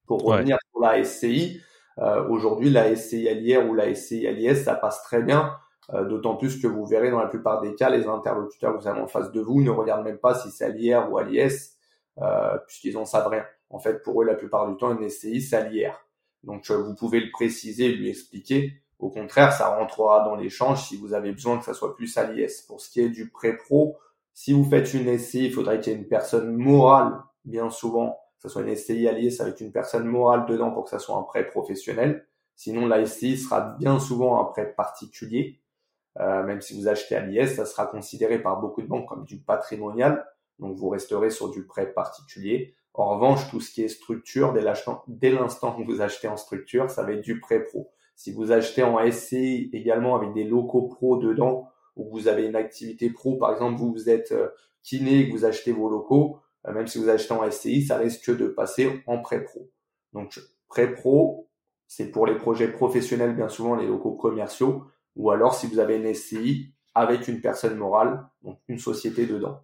[0.07, 1.61] Pour revenir sur la SCI,
[1.99, 5.57] euh, aujourd'hui la SCI l'IR ou la SCI l'IS, ça passe très bien.
[5.95, 8.89] Euh, d'autant plus que vous verrez dans la plupart des cas, les interlocuteurs que vous
[8.89, 11.77] avez en face de vous ne regardent même pas si c'est à l'IR ou l'IS,
[12.19, 13.45] euh, puisqu'ils en savent rien.
[13.71, 16.05] En fait, pour eux, la plupart du temps, une SCI, c'est à l'IR.
[16.43, 18.73] Donc, vous pouvez le préciser, lui expliquer.
[18.99, 22.25] Au contraire, ça rentrera dans l'échange si vous avez besoin que ça soit plus à
[22.31, 22.63] l'IS.
[22.67, 23.97] Pour ce qui est du pré-pro,
[24.33, 27.13] si vous faites une SCI, il faudrait qu'il y ait une personne morale,
[27.45, 30.99] bien souvent, soit une SCI à l'IS avec une personne morale dedans pour que ça
[30.99, 32.27] soit un prêt professionnel.
[32.55, 35.61] Sinon, la SCI sera bien souvent un prêt particulier.
[36.19, 39.25] Euh, même si vous achetez à l'IS, ça sera considéré par beaucoup de banques comme
[39.25, 40.27] du patrimonial.
[40.59, 42.75] Donc, vous resterez sur du prêt particulier.
[42.95, 44.63] En revanche, tout ce qui est structure, dès
[45.31, 47.91] l'instant que vous achetez en structure, ça va être du prêt pro.
[48.15, 52.57] Si vous achetez en SCI également avec des locaux pro dedans, ou vous avez une
[52.57, 54.49] activité pro, par exemple, vous, vous êtes euh,
[54.83, 56.39] kiné et que vous achetez vos locaux,
[56.73, 59.71] même si vous achetez en SCI, ça risque de passer en prêt pro.
[60.13, 61.49] Donc, prêt pro,
[61.87, 65.97] c'est pour les projets professionnels, bien souvent les locaux commerciaux, ou alors si vous avez
[65.97, 69.63] une SCI avec une personne morale, donc une société dedans.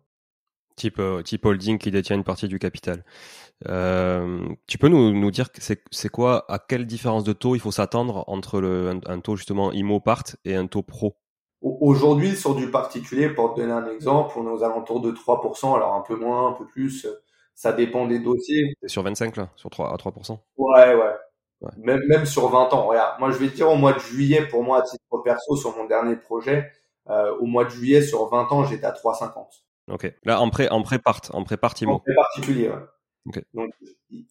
[0.76, 3.04] Type, euh, holding qui détient une partie du capital.
[3.68, 5.48] Euh, tu peux nous, dire
[5.90, 8.62] c'est quoi, à quelle différence de taux il faut s'attendre entre
[9.06, 11.16] un, taux justement IMO part et un taux pro?
[11.62, 15.76] Aujourd'hui, sur du particulier, pour te donner un exemple, on est aux alentours de 3%,
[15.76, 17.06] alors un peu moins, un peu plus,
[17.54, 18.74] ça dépend des dossiers.
[18.86, 20.38] Sur 25 là, sur 3 à 3%.
[20.56, 21.70] Ouais, ouais.
[21.76, 22.88] Même, même sur 20 ans.
[22.88, 25.56] Regarde, moi je vais te dire au mois de juillet, pour moi à titre perso,
[25.56, 26.72] sur mon dernier projet,
[27.08, 29.62] euh, au mois de juillet, sur 20 ans, j'étais à 3,50.
[29.90, 30.12] Ok.
[30.24, 32.74] Là, en pré, en pré-part, en pré-part En pré particulier, ouais.
[33.28, 33.42] Okay.
[33.54, 33.70] Donc,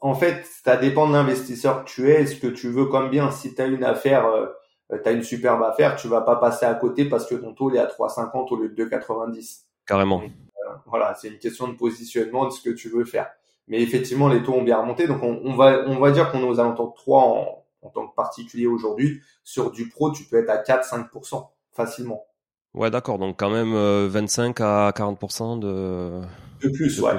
[0.01, 3.31] en fait, ça dépend de l'investisseur que tu es, ce que tu veux comme bien.
[3.31, 4.47] Si tu as une affaire, euh,
[4.97, 7.71] tu as une superbe affaire, tu vas pas passer à côté parce que ton taux
[7.73, 9.61] est à 3,50 au lieu de 2,90.
[9.85, 10.21] Carrément.
[10.21, 13.29] Euh, voilà, c'est une question de positionnement de ce que tu veux faire.
[13.67, 15.07] Mais effectivement, les taux ont bien remonté.
[15.07, 17.89] Donc, on, on va, on va dire qu'on est aux alentours de 3 en, en
[17.89, 19.21] tant que particulier aujourd'hui.
[19.43, 22.25] Sur du pro, tu peux être à 4-5% facilement.
[22.73, 23.19] Ouais, d'accord.
[23.19, 23.73] Donc, quand même
[24.07, 26.21] 25 euh, à 40% de...
[26.61, 27.13] De plus, ouais.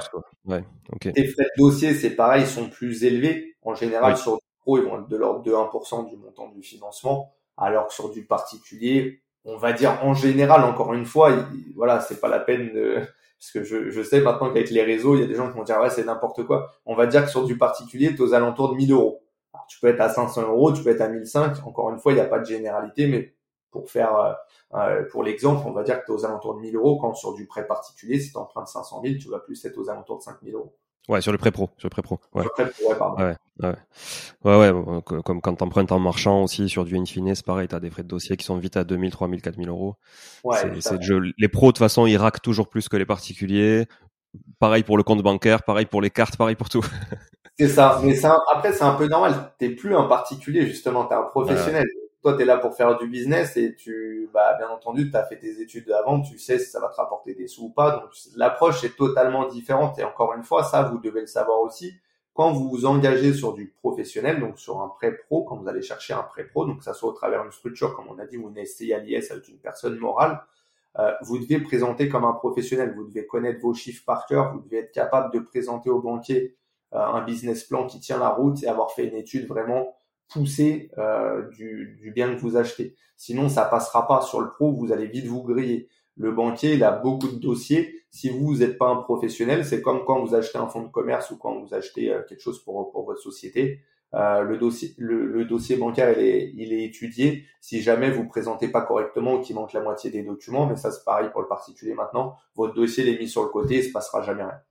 [0.45, 0.63] ouais.
[0.91, 1.09] ok.
[1.15, 3.55] Les frais de dossier, c'est pareil, ils sont plus élevés.
[3.61, 6.61] En général, sur du pro, ils vont être de l'ordre de 1% du montant du
[6.63, 7.33] financement.
[7.57, 11.31] Alors que sur du particulier, on va dire en général, encore une fois,
[11.75, 12.97] voilà, c'est pas la peine de
[13.39, 15.63] parce que je, sais maintenant qu'avec les réseaux, il y a des gens qui vont
[15.63, 16.71] dire ouais c'est n'importe quoi.
[16.85, 19.21] On va dire que sur du particulier, tu aux alentours de 1000 euros.
[19.53, 21.65] Alors, tu peux être à 500 euros, tu peux être à 1005.
[21.67, 23.35] Encore une fois, il n'y a pas de généralité, mais
[23.69, 24.33] pour faire euh,
[24.75, 26.97] euh, pour l'exemple, on va dire que tu aux alentours de 1000 euros.
[26.99, 29.89] Quand sur du prêt particulier, si tu empruntes 500 000, tu vas plus être aux
[29.89, 30.73] alentours de 5000 euros.
[31.09, 32.19] Ouais, sur le prêt pro, sur le prêt pro.
[32.33, 32.45] Ouais.
[32.45, 32.63] Pro,
[33.17, 33.35] ouais.
[33.61, 33.75] Ouais,
[34.45, 34.69] ouais.
[34.71, 37.79] Ouais, comme quand tu empruntes en marchand aussi sur du Infine, c'est pareil, tu as
[37.79, 39.95] des frais de dossier qui sont vite à 2000, 3000, 4000 euros.
[40.43, 41.21] Ouais, c'est le jeu.
[41.37, 43.85] Les pros, de toute façon, ils raquent toujours plus que les particuliers.
[44.59, 46.83] Pareil pour le compte bancaire, pareil pour les cartes, pareil pour tout.
[47.59, 47.99] c'est ça.
[48.03, 49.53] Mais ça, après, c'est un peu normal.
[49.59, 51.05] T'es plus un particulier, justement.
[51.05, 51.85] T'es un professionnel.
[52.23, 55.61] Toi, t'es là pour faire du business et tu, bah, bien entendu, t'as fait tes
[55.61, 57.99] études avant, tu sais si ça va te rapporter des sous ou pas.
[57.99, 59.99] Donc, l'approche est totalement différente.
[59.99, 61.93] Et encore une fois, ça, vous devez le savoir aussi.
[62.33, 65.81] Quand vous vous engagez sur du professionnel, donc sur un prêt pro, quand vous allez
[65.81, 68.37] chercher un prêt pro, donc ça soit au travers d'une structure, comme on a dit,
[68.37, 70.41] ou une SCI à l'IS avec une personne morale,
[70.99, 74.61] euh, vous devez présenter comme un professionnel, vous devez connaître vos chiffres par cœur, vous
[74.61, 76.55] devez être capable de présenter au banquier
[76.93, 79.93] euh, un business plan qui tient la route et avoir fait une étude vraiment
[80.33, 82.95] poussée euh, du, bien que vous achetez.
[83.15, 85.87] Sinon, ça passera pas sur le pro, vous allez vite vous griller.
[86.15, 88.01] Le banquier, il a beaucoup de dossiers.
[88.11, 91.31] Si vous n'êtes pas un professionnel, c'est comme quand vous achetez un fonds de commerce
[91.31, 93.81] ou quand vous achetez quelque chose pour, pour votre société.
[94.15, 97.45] Euh, le dossier, le, dossier bancaire, il est, il est étudié.
[97.61, 100.91] Si jamais vous présentez pas correctement ou qu'il manque la moitié des documents, mais ça
[100.91, 103.91] c'est pareil pour le particulier maintenant, votre dossier est mis sur le côté, il se
[103.91, 104.61] passera jamais rien.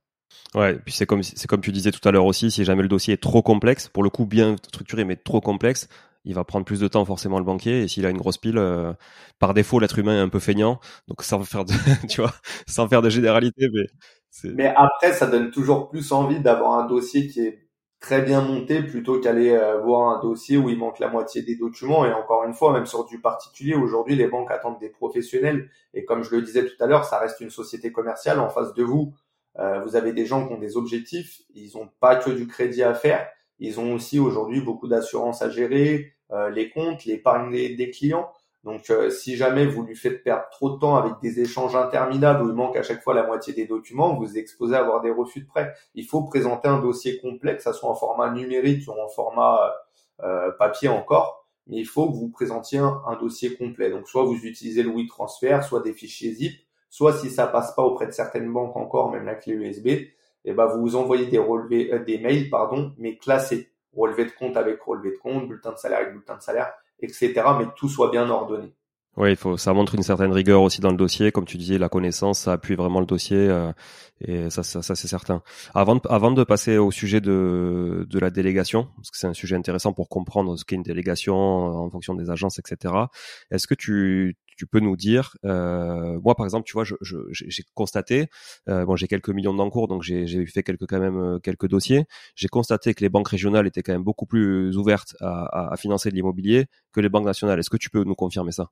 [0.55, 2.87] Ouais, puis c'est comme c'est comme tu disais tout à l'heure aussi, si jamais le
[2.87, 5.87] dossier est trop complexe, pour le coup bien structuré mais trop complexe,
[6.25, 8.57] il va prendre plus de temps forcément le banquier et s'il a une grosse pile,
[8.57, 8.93] euh,
[9.39, 11.73] par défaut l'être humain est un peu feignant, donc sans faire de,
[12.07, 12.33] tu vois,
[12.67, 13.87] sans faire de généralité, mais
[14.55, 17.63] mais après ça donne toujours plus envie d'avoir un dossier qui est
[18.03, 21.55] très bien monté plutôt qu'aller euh, voir un dossier où il manque la moitié des
[21.55, 22.05] documents.
[22.05, 25.69] Et encore une fois, même sur du particulier, aujourd'hui, les banques attendent des professionnels.
[25.93, 28.41] Et comme je le disais tout à l'heure, ça reste une société commerciale.
[28.41, 29.13] En face de vous,
[29.59, 31.41] euh, vous avez des gens qui ont des objectifs.
[31.53, 33.27] Ils n'ont pas que du crédit à faire.
[33.59, 38.29] Ils ont aussi aujourd'hui beaucoup d'assurance à gérer, euh, les comptes, l'épargne des, des clients.
[38.63, 42.43] Donc, euh, si jamais vous lui faites perdre trop de temps avec des échanges interminables
[42.43, 45.01] où il manque à chaque fois la moitié des documents, vous vous exposez à avoir
[45.01, 45.73] des refus de prêt.
[45.95, 49.73] Il faut présenter un dossier complet, que ça soit en format numérique ou en format
[50.21, 53.89] euh, papier encore, mais il faut que vous présentiez un, dossier complet.
[53.89, 56.53] Donc, soit vous utilisez le WeTransfer, soit des fichiers zip,
[56.93, 59.87] soit si ça passe pas auprès de certaines banques encore, même la clé USB,
[60.45, 63.71] eh ben vous vous envoyez des relevés, euh, des mails, pardon, mais classés.
[63.97, 67.33] Relevé de compte avec relevé de compte, bulletin de salaire avec bulletin de salaire, etc.
[67.57, 68.75] Mais tout soit bien ordonné.
[69.15, 71.77] Oui, il faut, ça montre une certaine rigueur aussi dans le dossier, comme tu disais,
[71.77, 73.71] la connaissance, ça appuie vraiment le dossier, euh,
[74.21, 75.43] et ça, ça, ça c'est certain.
[75.75, 79.33] Avant de, avant de passer au sujet de, de la délégation, parce que c'est un
[79.35, 83.07] sujet intéressant pour comprendre ce qu'est une délégation en fonction des agences, etc.
[83.51, 87.61] Est-ce que tu, tu peux nous dire, euh, moi par exemple, tu vois, j'ai je,
[87.75, 88.29] constaté,
[88.67, 92.05] euh, bon, j'ai quelques millions d'encours, donc j'ai fait quelques quand même euh, quelques dossiers.
[92.35, 95.77] J'ai constaté que les banques régionales étaient quand même beaucoup plus ouvertes à, à, à
[95.77, 97.59] financer de l'immobilier que les banques nationales.
[97.59, 98.69] Est-ce que tu peux nous confirmer ça?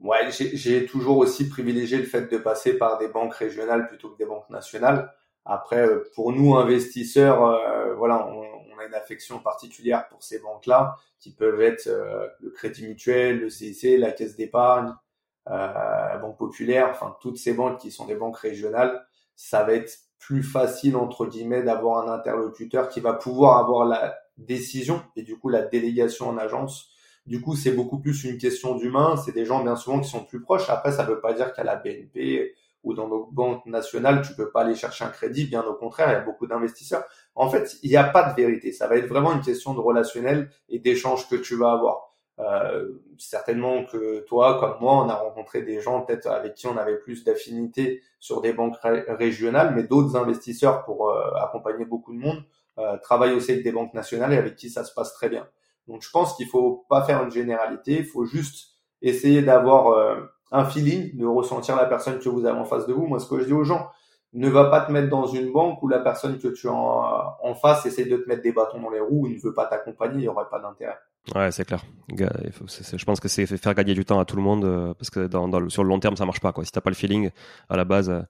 [0.00, 4.18] Ouais, j'ai toujours aussi privilégié le fait de passer par des banques régionales plutôt que
[4.18, 5.12] des banques nationales.
[5.44, 10.38] Après, euh, pour nous investisseurs, euh, voilà, on, on, a une affection particulière pour ces
[10.38, 14.94] banques-là, qui peuvent être euh, le Crédit Mutuel, le CIC, la Caisse d'épargne,
[15.50, 19.06] euh, Banque Populaire, enfin toutes ces banques qui sont des banques régionales.
[19.34, 24.18] Ça va être plus facile entre guillemets d'avoir un interlocuteur qui va pouvoir avoir la
[24.36, 26.90] décision et du coup la délégation en agence
[27.28, 29.16] du coup, c'est beaucoup plus une question d'humain.
[29.16, 30.70] C'est des gens bien souvent qui sont plus proches.
[30.70, 34.34] Après, ça ne veut pas dire qu'à la BNP ou dans nos banques nationales, tu
[34.34, 35.44] peux pas aller chercher un crédit.
[35.44, 37.04] Bien au contraire, il y a beaucoup d'investisseurs.
[37.34, 38.72] En fait, il n'y a pas de vérité.
[38.72, 42.08] Ça va être vraiment une question de relationnel et d'échange que tu vas avoir.
[42.38, 46.78] Euh, certainement que toi, comme moi, on a rencontré des gens peut-être avec qui on
[46.78, 52.18] avait plus d'affinité sur des banques régionales, mais d'autres investisseurs pour euh, accompagner beaucoup de
[52.18, 52.42] monde
[52.78, 55.48] euh, travaillent aussi avec des banques nationales et avec qui ça se passe très bien.
[55.88, 60.20] Donc je pense qu'il faut pas faire une généralité, il faut juste essayer d'avoir euh,
[60.52, 63.06] un feeling, de ressentir la personne que vous avez en face de vous.
[63.06, 63.88] Moi, ce que je dis aux gens,
[64.34, 67.54] ne va pas te mettre dans une banque où la personne que tu as en,
[67.54, 70.16] face essaie de te mettre des bâtons dans les roues ou ne veut pas t'accompagner,
[70.16, 70.98] il n'y aurait pas d'intérêt.
[71.34, 71.82] Ouais, c'est clair.
[72.10, 75.26] Je pense que c'est faire gagner du temps à tout le monde euh, parce que
[75.26, 76.52] dans, dans sur le long terme, ça marche pas.
[76.52, 76.64] Quoi.
[76.64, 77.30] Si t'as pas le feeling
[77.68, 78.22] à la base, euh,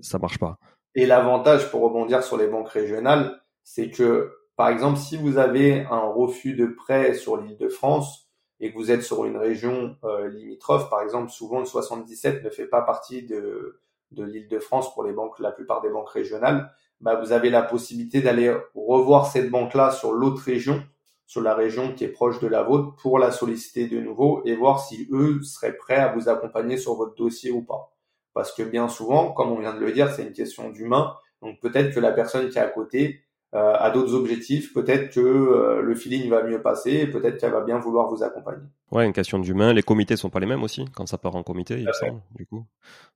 [0.00, 0.58] ça marche pas.
[0.94, 5.84] Et l'avantage pour rebondir sur les banques régionales, c'est que par exemple, si vous avez
[5.90, 9.96] un refus de prêt sur l'île de France et que vous êtes sur une région
[10.04, 13.80] euh, limitrophe, par exemple, souvent le 77 ne fait pas partie de,
[14.12, 17.50] de l'île de France pour les banques, la plupart des banques régionales, bah, vous avez
[17.50, 20.82] la possibilité d'aller revoir cette banque-là sur l'autre région,
[21.26, 24.54] sur la région qui est proche de la vôtre, pour la solliciter de nouveau et
[24.54, 27.92] voir si eux seraient prêts à vous accompagner sur votre dossier ou pas.
[28.32, 31.14] Parce que bien souvent, comme on vient de le dire, c'est une question d'humain.
[31.42, 33.25] Donc peut-être que la personne qui est à côté
[33.56, 37.78] à d'autres objectifs, peut-être que euh, le feeling va mieux passer, peut-être qu'elle va bien
[37.78, 38.64] vouloir vous accompagner.
[38.92, 39.72] Ouais, une question d'humain.
[39.72, 42.20] Les comités sont pas les mêmes aussi quand ça part en comité, il me semble,
[42.36, 42.66] du coup.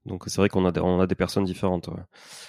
[0.06, 1.88] Donc c'est vrai qu'on a des, on a des personnes différentes.
[1.88, 2.02] Ouais.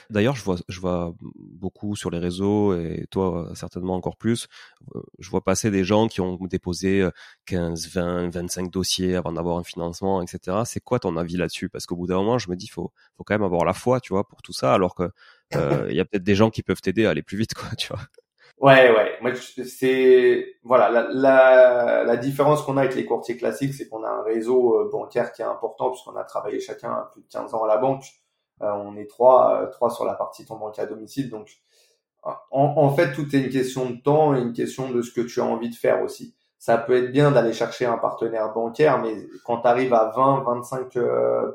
[0.09, 4.47] D'ailleurs, je vois je vois beaucoup sur les réseaux et toi certainement encore plus.
[4.95, 7.07] Euh, je vois passer des gens qui ont déposé
[7.45, 10.61] 15, 20, 25 dossiers avant d'avoir un financement, etc.
[10.65, 11.69] C'est quoi ton avis là-dessus?
[11.69, 13.99] Parce qu'au bout d'un moment, je me dis faut faut quand même avoir la foi,
[13.99, 15.09] tu vois, pour tout ça, alors que euh,
[15.89, 17.87] il y a peut-être des gens qui peuvent t'aider à aller plus vite, quoi, tu
[17.87, 18.01] vois.
[18.61, 19.17] Ouais, ouais.
[19.21, 24.03] Moi, c'est voilà la, la, la différence qu'on a avec les courtiers classiques, c'est qu'on
[24.03, 27.55] a un réseau euh, bancaire qui est important puisqu'on a travaillé chacun plus de 15
[27.55, 28.05] ans à la banque.
[28.61, 31.31] Euh, on est trois, trois sur la partie ton banque à domicile.
[31.31, 31.49] Donc,
[32.23, 35.21] en, en, fait, tout est une question de temps et une question de ce que
[35.21, 36.35] tu as envie de faire aussi.
[36.59, 40.43] Ça peut être bien d'aller chercher un partenaire bancaire, mais quand tu arrives à 20,
[40.43, 40.99] 25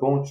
[0.00, 0.26] banques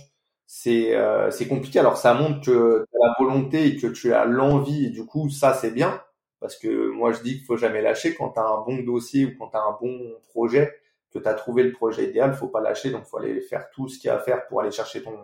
[0.48, 1.80] c'est euh, c'est compliqué.
[1.80, 5.06] Alors ça montre que tu as la volonté et que tu as l'envie et du
[5.06, 6.02] coup ça c'est bien
[6.40, 9.26] parce que moi je dis qu'il faut jamais lâcher quand tu as un bon dossier
[9.26, 10.74] ou quand tu as un bon projet
[11.12, 13.88] que tu as trouvé le projet idéal, faut pas lâcher donc faut aller faire tout
[13.88, 15.18] ce qu'il y a à faire pour aller chercher ton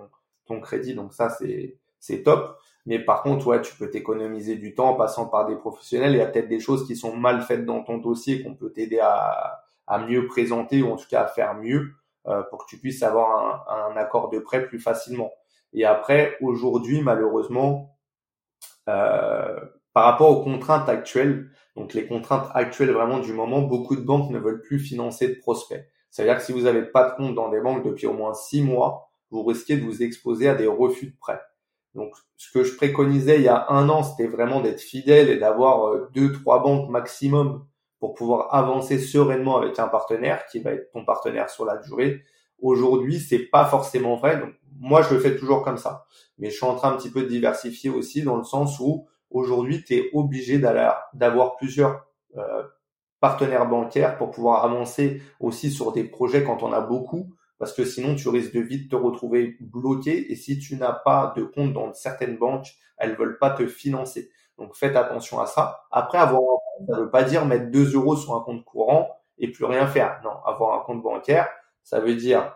[0.46, 0.94] ton crédit.
[0.96, 2.58] Donc ça c'est c'est top.
[2.88, 6.14] Mais par contre, ouais, tu peux t'économiser du temps en passant par des professionnels.
[6.14, 8.72] Il y a peut-être des choses qui sont mal faites dans ton dossier qu'on peut
[8.72, 11.92] t'aider à, à mieux présenter ou en tout cas à faire mieux.
[12.28, 15.32] Euh, pour que tu puisses avoir un, accord de prêt plus facilement.
[15.74, 17.98] Et après, aujourd'hui, malheureusement,
[18.90, 19.60] euh,
[19.94, 24.30] par rapport aux contraintes actuelles, donc les contraintes actuelles vraiment du moment, beaucoup de banques
[24.30, 25.84] ne veulent plus financer de prospects.
[26.12, 28.62] C'est-à-dire que si vous n'avez pas de compte dans des banques depuis au moins six
[28.62, 31.42] mois, vous risquez de vous exposer à des refus de prêt.
[31.96, 35.38] Donc, ce que je préconisais il y a un an, c'était vraiment d'être fidèle et
[35.38, 37.66] d'avoir euh, deux, trois banques maximum
[38.02, 42.24] pour pouvoir avancer sereinement avec un partenaire qui va être ton partenaire sur la durée.
[42.60, 44.42] Aujourd'hui, c'est pas forcément vrai.
[44.80, 46.08] Moi, je le fais toujours comme ça.
[46.40, 49.08] Mais je suis en train un petit peu de diversifier aussi dans le sens où
[49.30, 52.64] aujourd'hui, tu es obligé d'avoir plusieurs euh,
[53.20, 57.86] partenaire bancaire pour pouvoir avancer aussi sur des projets quand on a beaucoup, parce que
[57.86, 61.74] sinon tu risques de vite te retrouver bloqué et si tu n'as pas de compte
[61.74, 64.32] dans certaines banques, elles veulent pas te financer.
[64.58, 65.84] Donc faites attention à ça.
[65.92, 66.42] Après avoir
[66.88, 70.20] ça veut pas dire mettre 2 euros sur un compte courant et plus rien faire.
[70.24, 71.48] Non, avoir un compte bancaire,
[71.84, 72.56] ça veut dire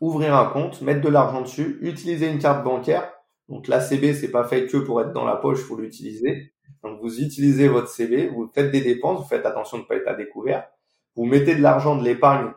[0.00, 3.12] ouvrir un compte, mettre de l'argent dessus, utiliser une carte bancaire.
[3.48, 6.52] Donc la CB, c'est pas fait que pour être dans la poche, faut l'utiliser.
[6.82, 9.96] Donc vous utilisez votre CB, vous faites des dépenses, vous faites attention de ne pas
[9.96, 10.68] être à découvert.
[11.16, 12.52] Vous mettez de l'argent de l'épargne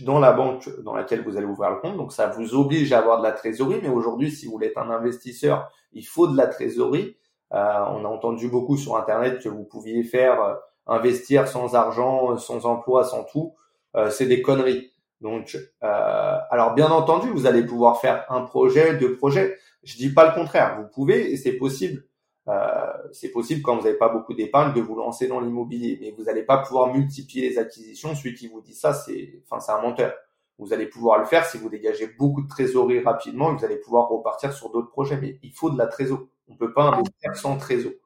[0.00, 1.96] dans la banque dans laquelle vous allez ouvrir le compte.
[1.96, 3.80] Donc ça vous oblige à avoir de la trésorerie.
[3.82, 7.16] Mais aujourd'hui, si vous voulez être un investisseur, il faut de la trésorerie.
[7.54, 10.54] Euh, on a entendu beaucoup sur Internet que vous pouviez faire euh,
[10.86, 13.54] investir sans argent, sans emploi, sans tout.
[13.96, 14.90] Euh, c'est des conneries.
[15.20, 19.56] Donc, alors bien entendu, vous allez pouvoir faire un projet, deux projets.
[19.82, 20.76] Je dis pas le contraire.
[20.78, 22.04] Vous pouvez et c'est possible.
[22.48, 26.10] Euh, c'est possible quand vous n'avez pas beaucoup d'épargne de vous lancer dans l'immobilier, mais
[26.10, 28.14] vous n'allez pas pouvoir multiplier les acquisitions.
[28.14, 30.12] Celui qui vous dit ça, c'est, enfin, c'est un menteur.
[30.58, 33.76] Vous allez pouvoir le faire si vous dégagez beaucoup de trésorerie rapidement et vous allez
[33.76, 35.16] pouvoir repartir sur d'autres projets.
[35.16, 36.26] Mais il faut de la trésorerie.
[36.48, 37.96] On peut pas investir sans trésorerie.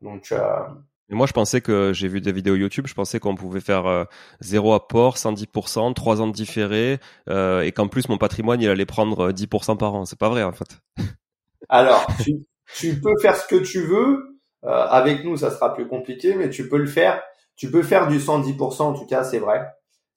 [0.00, 0.60] Donc, euh...
[1.08, 4.04] moi, je pensais que j'ai vu des vidéos YouTube, je pensais qu'on pouvait faire euh,
[4.40, 8.86] zéro apport, 110%, 3 ans de différé, euh, et qu'en plus mon patrimoine il allait
[8.86, 10.04] prendre 10% par an.
[10.04, 10.80] C'est pas vrai en fait.
[11.68, 14.38] Alors, tu, tu peux faire ce que tu veux.
[14.64, 17.22] Euh, avec nous, ça sera plus compliqué, mais tu peux le faire.
[17.56, 19.66] Tu peux faire du 110%, en tout cas, c'est vrai.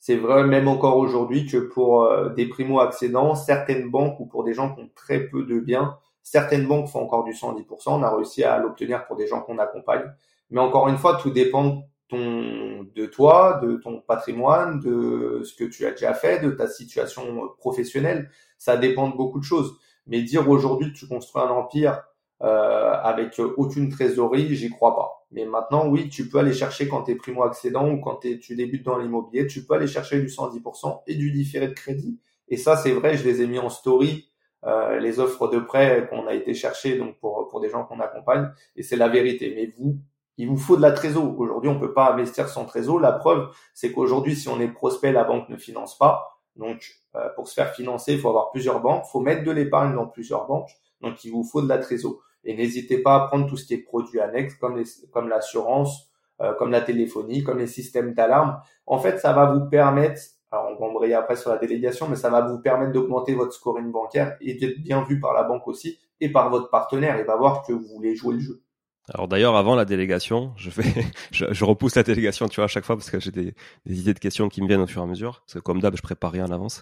[0.01, 4.55] C'est vrai même encore aujourd'hui que pour euh, des primo-accédants, certaines banques ou pour des
[4.55, 7.63] gens qui ont très peu de biens, certaines banques font encore du 110%.
[7.85, 10.11] On a réussi à l'obtenir pour des gens qu'on accompagne.
[10.49, 15.85] Mais encore une fois, tout dépend de toi, de ton patrimoine, de ce que tu
[15.85, 18.31] as déjà fait, de ta situation professionnelle.
[18.57, 19.77] Ça dépend de beaucoup de choses.
[20.07, 22.01] Mais dire aujourd'hui que tu construis un empire
[22.41, 25.20] euh, avec aucune trésorerie, j'y crois pas.
[25.31, 28.83] Mais maintenant, oui, tu peux aller chercher quand tu es primo-accédant ou quand tu débutes
[28.83, 32.19] dans l'immobilier, tu peux aller chercher du 110% et du différé de crédit.
[32.49, 34.29] Et ça, c'est vrai, je les ai mis en story,
[34.65, 37.99] euh, les offres de prêt qu'on a été chercher donc pour, pour des gens qu'on
[37.99, 38.51] accompagne.
[38.75, 39.53] Et c'est la vérité.
[39.55, 39.97] Mais vous,
[40.37, 41.39] il vous faut de la trésor.
[41.39, 42.99] Aujourd'hui, on peut pas investir sans trésor.
[42.99, 46.41] La preuve, c'est qu'aujourd'hui, si on est prospect, la banque ne finance pas.
[46.57, 49.03] Donc, euh, pour se faire financer, il faut avoir plusieurs banques.
[49.07, 50.71] Il faut mettre de l'épargne dans plusieurs banques.
[50.99, 52.19] Donc, il vous faut de la trésor.
[52.43, 56.53] Et n'hésitez pas à prendre tout ce qui est produit annexe, comme comme l'assurance, euh,
[56.55, 58.59] comme la téléphonie, comme les systèmes d'alarme.
[58.87, 62.15] En fait, ça va vous permettre, alors on va embrayer après sur la délégation, mais
[62.15, 65.67] ça va vous permettre d'augmenter votre scoring bancaire et d'être bien vu par la banque
[65.67, 67.19] aussi et par votre partenaire.
[67.19, 68.61] Et va voir que vous voulez jouer le jeu.
[69.09, 70.83] Alors d'ailleurs, avant la délégation, je fais,
[71.31, 74.13] je, repousse la délégation, tu vois, à chaque fois parce que j'ai des, des, idées
[74.13, 75.41] de questions qui me viennent au fur et à mesure.
[75.45, 76.81] Parce que comme d'hab, je prépare rien en avance.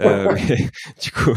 [0.00, 0.56] Euh, mais,
[1.02, 1.34] du coup,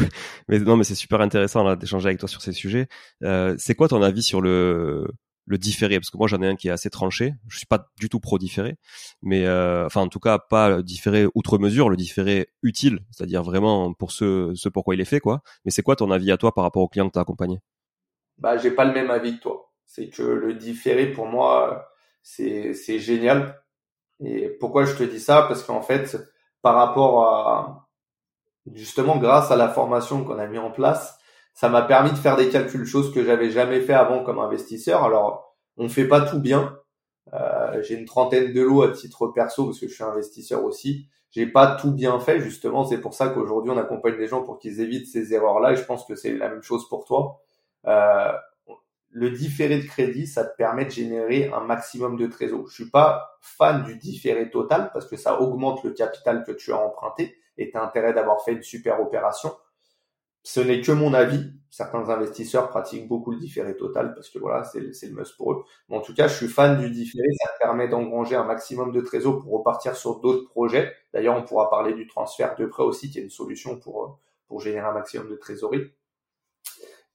[0.47, 2.87] mais non, mais c'est super intéressant là d'échanger avec toi sur ces sujets.
[3.23, 5.07] Euh, c'est quoi ton avis sur le
[5.47, 5.99] le différé?
[5.99, 7.33] Parce que moi, j'en ai un qui est assez tranché.
[7.49, 8.77] Je suis pas du tout pro différé,
[9.21, 13.93] mais euh, enfin, en tout cas, pas différé outre mesure, le différé utile, c'est-à-dire vraiment
[13.93, 15.41] pour ce, ce pourquoi il est fait, quoi.
[15.65, 17.59] Mais c'est quoi ton avis à toi par rapport aux clients que t'as accompagnés
[18.37, 21.89] Bah, j'ai pas le même avis que toi c'est que le différé pour moi
[22.23, 23.61] c'est c'est génial.
[24.23, 25.43] Et pourquoi je te dis ça?
[25.43, 26.17] Parce qu'en fait,
[26.61, 27.89] par rapport à
[28.73, 31.17] justement grâce à la formation qu'on a mis en place,
[31.53, 35.03] ça m'a permis de faire des calculs, choses que j'avais jamais fait avant comme investisseur.
[35.03, 36.77] Alors, on fait pas tout bien.
[37.33, 41.07] Euh, j'ai une trentaine de lots à titre perso parce que je suis investisseur aussi.
[41.31, 42.85] J'ai pas tout bien fait justement.
[42.85, 45.73] C'est pour ça qu'aujourd'hui on accompagne des gens pour qu'ils évitent ces erreurs-là.
[45.73, 47.41] Et je pense que c'est la même chose pour toi.
[47.87, 48.31] Euh,
[49.11, 52.67] le différé de crédit, ça te permet de générer un maximum de trésor.
[52.67, 56.71] Je suis pas fan du différé total parce que ça augmente le capital que tu
[56.71, 59.51] as emprunté et tu intérêt d'avoir fait une super opération.
[60.43, 61.51] Ce n'est que mon avis.
[61.69, 65.63] Certains investisseurs pratiquent beaucoup le différé total parce que voilà, c'est le must pour eux.
[65.87, 67.27] Mais en tout cas, je suis fan du différé.
[67.41, 70.93] Ça te permet d'engranger un maximum de trésor pour repartir sur d'autres projets.
[71.13, 74.59] D'ailleurs, on pourra parler du transfert de prêt aussi, qui est une solution pour, pour
[74.59, 75.91] générer un maximum de trésorerie.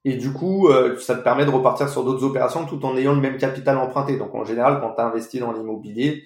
[0.09, 3.13] Et du coup, euh, ça te permet de repartir sur d'autres opérations tout en ayant
[3.13, 4.17] le même capital emprunté.
[4.17, 6.23] Donc en général, quand tu investis dans l'immobilier,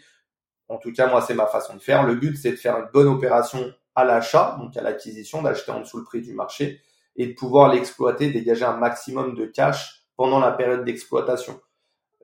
[0.68, 2.88] en tout cas moi c'est ma façon de faire, le but c'est de faire une
[2.92, 6.82] bonne opération à l'achat, donc à l'acquisition, d'acheter en dessous le prix du marché
[7.16, 11.58] et de pouvoir l'exploiter, dégager un maximum de cash pendant la période d'exploitation.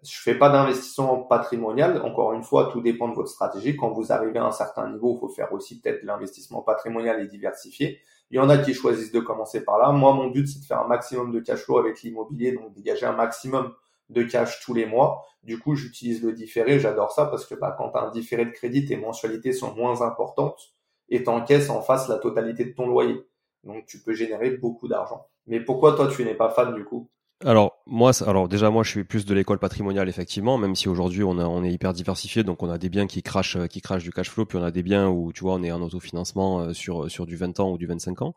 [0.03, 2.03] Je fais pas d'investissement patrimonial.
[2.03, 3.77] Encore une fois, tout dépend de votre stratégie.
[3.77, 7.27] Quand vous arrivez à un certain niveau, il faut faire aussi peut-être l'investissement patrimonial et
[7.27, 8.03] diversifié.
[8.31, 9.93] Il y en a qui choisissent de commencer par là.
[9.93, 13.07] Moi, mon but, c'est de faire un maximum de cash flow avec l'immobilier, donc dégager
[13.07, 13.73] un maximum
[14.09, 15.25] de cash tous les mois.
[15.43, 16.79] Du coup, j'utilise le différé.
[16.81, 19.75] J'adore ça parce que bah, quand tu as un différé de crédit, tes mensualités sont
[19.75, 20.75] moins importantes
[21.09, 23.25] et t'encaisses en face la totalité de ton loyer.
[23.65, 25.27] Donc, tu peux générer beaucoup d'argent.
[25.47, 27.09] Mais pourquoi toi, tu n'es pas fan du coup?
[27.45, 31.23] Alors moi, alors déjà moi je suis plus de l'école patrimoniale effectivement, même si aujourd'hui
[31.23, 34.31] on, est hyper diversifié, donc on a des biens qui crachent, qui crachent du cash
[34.31, 37.11] flow, puis on a des biens où tu vois on est en autofinancement euh, sur
[37.11, 38.35] sur du 20 ans ou du 25 ans,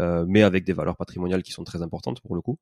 [0.00, 2.58] euh, mais avec des valeurs patrimoniales qui sont très importantes pour le coup.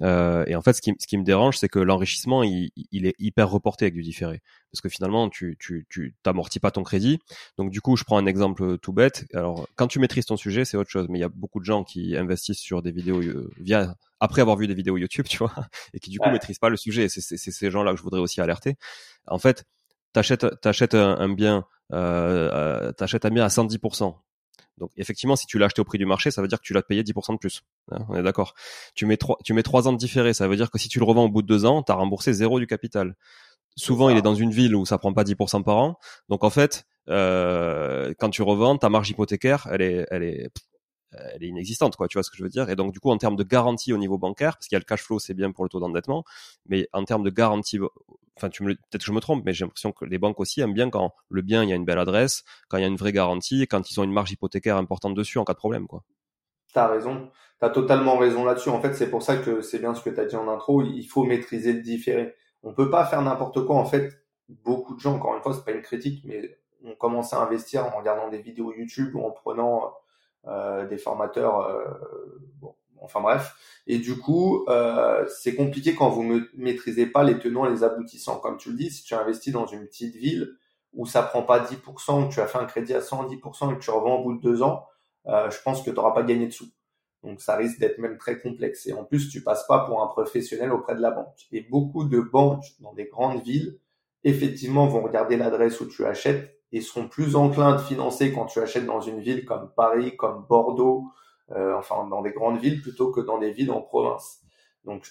[0.00, 3.84] Euh, et en fait, ce qui, me dérange, c'est que l'enrichissement il, est hyper reporté
[3.84, 7.18] avec du différé, parce que finalement tu tu tu t'amortis pas ton crédit.
[7.56, 9.26] Donc du coup, je prends un exemple tout bête.
[9.34, 11.64] Alors quand tu maîtrises ton sujet, c'est autre chose, mais il y a beaucoup de
[11.64, 13.20] gens qui investissent sur des vidéos
[13.58, 15.52] via après avoir vu des vidéos YouTube, tu vois,
[15.94, 17.08] et qui du coup maîtrisent pas le sujet.
[17.08, 18.76] C'est ces gens-là que je voudrais aussi alerter.
[19.26, 19.64] En fait,
[20.12, 24.14] t'achètes t'achètes un, un bien, euh, euh t'achètes un bien à 110%.
[24.78, 26.72] Donc effectivement, si tu l'as acheté au prix du marché, ça veut dire que tu
[26.72, 27.62] l'as payé 10% de plus.
[27.90, 28.54] Hein, on est d'accord.
[28.94, 30.98] Tu mets trois, tu mets trois ans de différé, ça veut dire que si tu
[30.98, 33.16] le revends au bout de deux ans, tu as remboursé zéro du capital.
[33.78, 35.98] Souvent, il est dans une ville où ça prend pas 10% par an.
[36.28, 40.50] Donc en fait, euh, quand tu revends, ta marge hypothécaire, elle est, elle est,
[41.12, 42.08] elle est inexistante, quoi.
[42.08, 42.68] Tu vois ce que je veux dire?
[42.70, 44.80] Et donc, du coup, en termes de garantie au niveau bancaire, parce qu'il y a
[44.80, 46.24] le cash flow, c'est bien pour le taux d'endettement,
[46.66, 47.78] mais en termes de garantie,
[48.36, 50.60] enfin, tu me, peut-être que je me trompe, mais j'ai l'impression que les banques aussi
[50.60, 52.88] aiment bien quand le bien, il y a une belle adresse, quand il y a
[52.88, 55.58] une vraie garantie, et quand ils ont une marge hypothécaire importante dessus en cas de
[55.58, 56.02] problème, quoi.
[56.74, 57.30] T'as raison.
[57.60, 58.68] T'as totalement raison là-dessus.
[58.68, 60.82] En fait, c'est pour ça que c'est bien ce que tu as dit en intro.
[60.82, 62.34] Il faut maîtriser le différé.
[62.62, 63.76] On peut pas faire n'importe quoi.
[63.76, 64.12] En fait,
[64.48, 67.86] beaucoup de gens, encore une fois, c'est pas une critique, mais on commence à investir
[67.86, 69.94] en regardant des vidéos YouTube ou en prenant
[70.46, 71.84] euh, des formateurs, euh,
[72.60, 73.54] bon, enfin bref.
[73.86, 77.84] Et du coup, euh, c'est compliqué quand vous ne maîtrisez pas les tenants et les
[77.84, 78.38] aboutissants.
[78.38, 80.56] Comme tu le dis, si tu investis dans une petite ville
[80.94, 83.82] où ça prend pas 10%, où tu as fait un crédit à 110% et que
[83.82, 84.86] tu revends au bout de deux ans,
[85.26, 86.64] je pense que tu n'auras pas gagné de sous.
[87.24, 88.86] Donc ça risque d'être même très complexe.
[88.86, 91.46] Et en plus, tu passes pas pour un professionnel auprès de la banque.
[91.52, 93.78] Et beaucoup de banques dans des grandes villes,
[94.24, 98.60] effectivement, vont regarder l'adresse où tu achètes et seront plus enclins de financer quand tu
[98.60, 101.10] achètes dans une ville comme Paris, comme Bordeaux,
[101.52, 104.42] euh, enfin dans des grandes villes plutôt que dans des villes en province.
[104.84, 105.08] Donc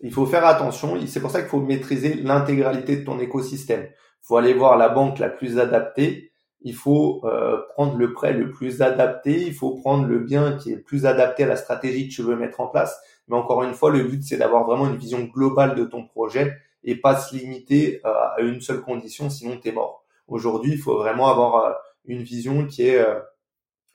[0.00, 0.98] il faut faire attention.
[1.06, 3.84] C'est pour ça qu'il faut maîtriser l'intégralité de ton écosystème.
[3.84, 6.31] Il faut aller voir la banque la plus adaptée.
[6.64, 9.46] Il faut euh, prendre le prêt le plus adapté.
[9.46, 12.22] Il faut prendre le bien qui est le plus adapté à la stratégie que tu
[12.22, 13.00] veux mettre en place.
[13.28, 16.56] Mais encore une fois, le but c'est d'avoir vraiment une vision globale de ton projet
[16.84, 20.04] et pas se limiter euh, à une seule condition, sinon tu es mort.
[20.28, 21.72] Aujourd'hui, il faut vraiment avoir euh,
[22.06, 23.04] une vision qui est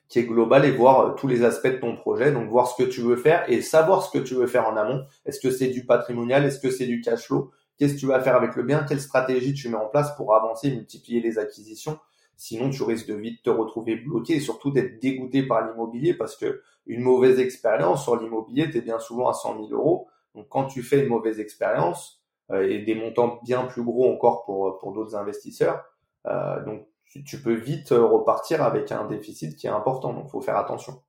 [0.08, 2.88] qui est globale et voir tous les aspects de ton projet, donc voir ce que
[2.88, 5.06] tu veux faire et savoir ce que tu veux faire en amont.
[5.26, 6.46] Est-ce que c'est du patrimonial?
[6.46, 7.52] Est-ce que c'est du cash flow?
[7.78, 8.86] Qu'est-ce que tu vas faire avec le bien?
[8.88, 12.00] Quelle stratégie tu mets en place pour avancer, multiplier les acquisitions?
[12.38, 16.38] Sinon, tu risques de vite te retrouver bloqué et surtout d'être dégoûté par l'immobilier parce
[16.38, 20.08] que une mauvaise expérience sur l'immobilier, tu es bien souvent à 100 000 euros.
[20.36, 22.24] Donc, quand tu fais une mauvaise expérience
[22.54, 25.84] et des montants bien plus gros encore pour, pour d'autres investisseurs,
[26.28, 26.88] euh, donc
[27.26, 30.14] tu peux vite euh, repartir avec un déficit qui est important.
[30.14, 31.02] Donc faut faire attention.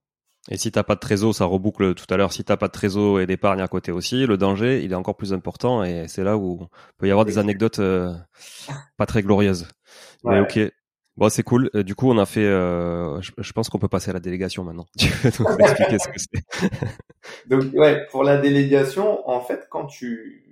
[0.50, 2.32] Et si t'as pas de trésor, ça reboucle tout à l'heure.
[2.32, 5.16] Si t'as pas de trésor et d'épargne à côté aussi, le danger, il est encore
[5.16, 5.84] plus important.
[5.84, 6.66] Et c'est là où
[6.96, 8.14] peut y avoir des anecdotes euh,
[8.96, 9.68] pas très glorieuses.
[10.24, 10.58] Mais ok.
[11.18, 11.68] Bon, c'est cool.
[11.74, 12.44] Du coup, on a fait.
[12.44, 14.86] je, pense qu'on peut passer à la délégation maintenant.
[14.98, 15.08] Tu
[15.42, 16.70] nous expliquer ce que c'est?
[17.48, 20.48] Donc, ouais, pour la délégation, en fait, quand tu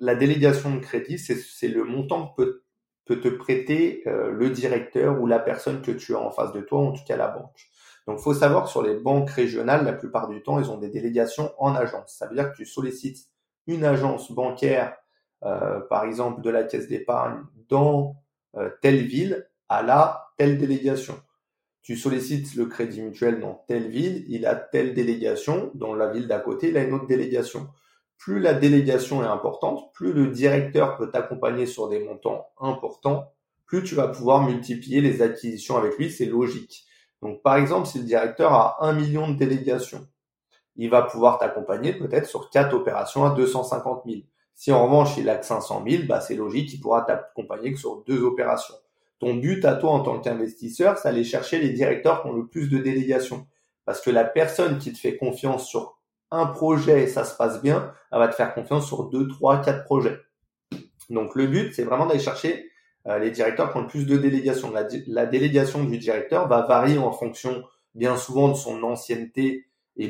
[0.00, 2.62] la délégation de crédit, c'est le montant que
[3.04, 6.60] peut te prêter euh, le directeur ou la personne que tu as en face de
[6.60, 7.68] toi, en tout cas la banque.
[8.06, 10.88] Donc, faut savoir que sur les banques régionales, la plupart du temps, ils ont des
[10.88, 12.14] délégations en agence.
[12.16, 13.26] Ça veut dire que tu sollicites
[13.66, 14.96] une agence bancaire,
[15.44, 18.16] euh, par exemple de la caisse d'épargne, dans
[18.56, 21.18] euh, telle ville, à la telle délégation.
[21.80, 26.28] Tu sollicites le crédit mutuel dans telle ville, il a telle délégation, dans la ville
[26.28, 27.70] d'à côté, il a une autre délégation
[28.20, 33.32] plus la délégation est importante, plus le directeur peut t'accompagner sur des montants importants,
[33.64, 36.84] plus tu vas pouvoir multiplier les acquisitions avec lui, c'est logique.
[37.22, 40.06] Donc par exemple, si le directeur a un million de délégations,
[40.76, 44.20] il va pouvoir t'accompagner peut-être sur quatre opérations à 250 000.
[44.54, 47.78] Si en revanche il a que 500 000, bah c'est logique, il pourra t'accompagner que
[47.78, 48.74] sur deux opérations.
[49.20, 52.46] Ton but à toi en tant qu'investisseur, c'est d'aller chercher les directeurs qui ont le
[52.46, 53.46] plus de délégations.
[53.84, 55.98] Parce que la personne qui te fait confiance sur
[56.30, 59.84] un projet, ça se passe bien, elle va te faire confiance sur deux, trois, quatre
[59.84, 60.18] projets.
[61.10, 62.70] Donc le but, c'est vraiment d'aller chercher
[63.06, 64.72] euh, les directeurs qui ont le plus de délégations.
[65.06, 67.62] La, délégation du directeur va varier en fonction,
[67.94, 69.66] bien souvent, de son ancienneté
[69.96, 70.08] et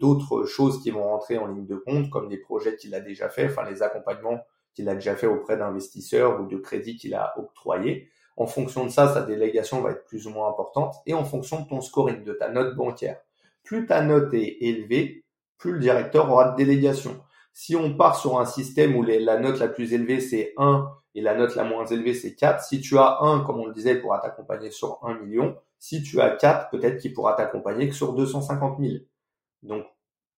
[0.00, 3.28] d'autres choses qui vont rentrer en ligne de compte, comme les projets qu'il a déjà
[3.28, 4.40] fait, enfin les accompagnements
[4.74, 8.08] qu'il a déjà fait auprès d'investisseurs ou de crédits qu'il a octroyés.
[8.36, 11.60] En fonction de ça, sa délégation va être plus ou moins importante et en fonction
[11.60, 13.20] de ton scoring, de ta note bancaire.
[13.64, 15.24] Plus ta note est élevée,
[15.58, 17.20] plus le directeur aura de délégation.
[17.52, 21.20] Si on part sur un système où la note la plus élevée c'est 1 et
[21.20, 23.92] la note la moins élevée c'est 4, si tu as 1, comme on le disait,
[23.92, 25.56] il pourra t'accompagner sur 1 million.
[25.78, 28.98] Si tu as 4, peut-être qu'il pourra t'accompagner que sur 250 000.
[29.62, 29.84] Donc,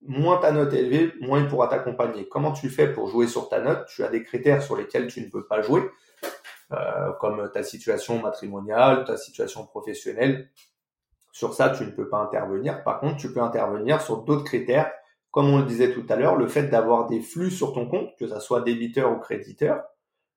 [0.01, 2.27] moins ta note est élevée, moins il pourra t'accompagner.
[2.29, 3.87] Comment tu fais pour jouer sur ta note?
[3.87, 5.83] Tu as des critères sur lesquels tu ne peux pas jouer,
[6.73, 10.49] euh, comme ta situation matrimoniale, ta situation professionnelle.
[11.33, 12.83] Sur ça, tu ne peux pas intervenir.
[12.85, 14.91] Par contre, tu peux intervenir sur d'autres critères,
[15.31, 18.17] comme on le disait tout à l'heure, le fait d'avoir des flux sur ton compte,
[18.19, 19.83] que ça soit débiteur ou créditeur.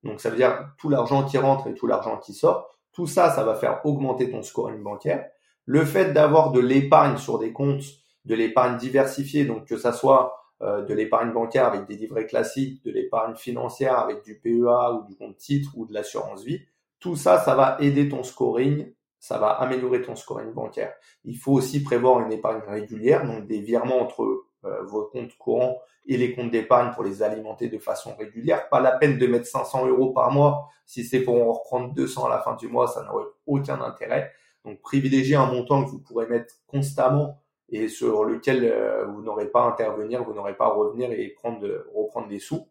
[0.02, 2.76] Donc, ça veut dire tout l'argent qui rentre et tout l'argent qui sort.
[2.92, 5.28] Tout ça, ça va faire augmenter ton scoring bancaire.
[5.64, 7.84] Le fait d'avoir de l'épargne sur des comptes,
[8.24, 12.82] de l'épargne diversifiée, donc que ça soit euh, de l'épargne bancaire avec des livrets classiques,
[12.84, 16.60] de l'épargne financière avec du PEA ou du compte titre ou de l'assurance vie,
[16.98, 20.94] tout ça, ça va aider ton scoring, ça va améliorer ton scoring bancaire.
[21.24, 25.78] Il faut aussi prévoir une épargne régulière, donc des virements entre euh, vos comptes courants
[26.06, 28.68] et les comptes d'épargne pour les alimenter de façon régulière.
[28.68, 30.68] Pas la peine de mettre 500 euros par mois.
[30.84, 34.32] Si c'est pour en reprendre 200 à la fin du mois, ça n'aurait aucun intérêt.
[34.64, 39.48] Donc privilégiez un montant que vous pourrez mettre constamment et sur lequel euh, vous n'aurez
[39.48, 42.68] pas à intervenir, vous n'aurez pas à revenir et prendre, reprendre des sous.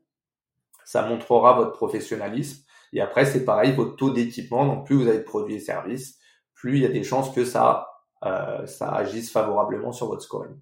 [0.85, 2.63] Ça montrera votre professionnalisme.
[2.93, 4.65] Et après, c'est pareil, votre taux d'équipement.
[4.65, 6.17] Donc plus vous avez de produits et services,
[6.53, 7.87] plus il y a des chances que ça,
[8.23, 10.55] euh, ça agisse favorablement sur votre scoring.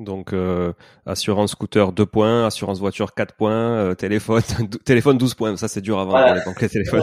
[0.00, 0.72] Donc euh,
[1.04, 4.40] assurance scooter 2 points, assurance voiture 4 points, euh, téléphone
[4.84, 5.56] téléphone 12 points.
[5.58, 6.34] Ça c'est dur avant voilà.
[6.34, 7.02] les banques les téléphones.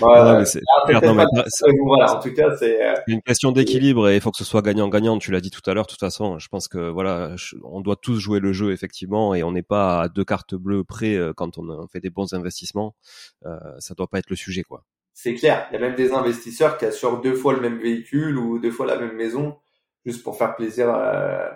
[0.00, 4.44] voilà, c'est en tout cas c'est euh, une question d'équilibre et il faut que ce
[4.44, 5.18] soit gagnant-gagnant.
[5.18, 5.84] Tu l'as dit tout à l'heure.
[5.84, 9.42] De toute façon, je pense que voilà, on doit tous jouer le jeu effectivement et
[9.42, 12.94] on n'est pas à deux cartes bleues près euh, quand on fait des bons investissements.
[13.44, 14.84] Euh, ça doit pas être le sujet quoi.
[15.12, 15.66] C'est clair.
[15.70, 18.70] Il y a même des investisseurs qui assurent deux fois le même véhicule ou deux
[18.70, 19.58] fois la même maison
[20.04, 20.88] juste pour faire plaisir.
[20.88, 21.48] Euh,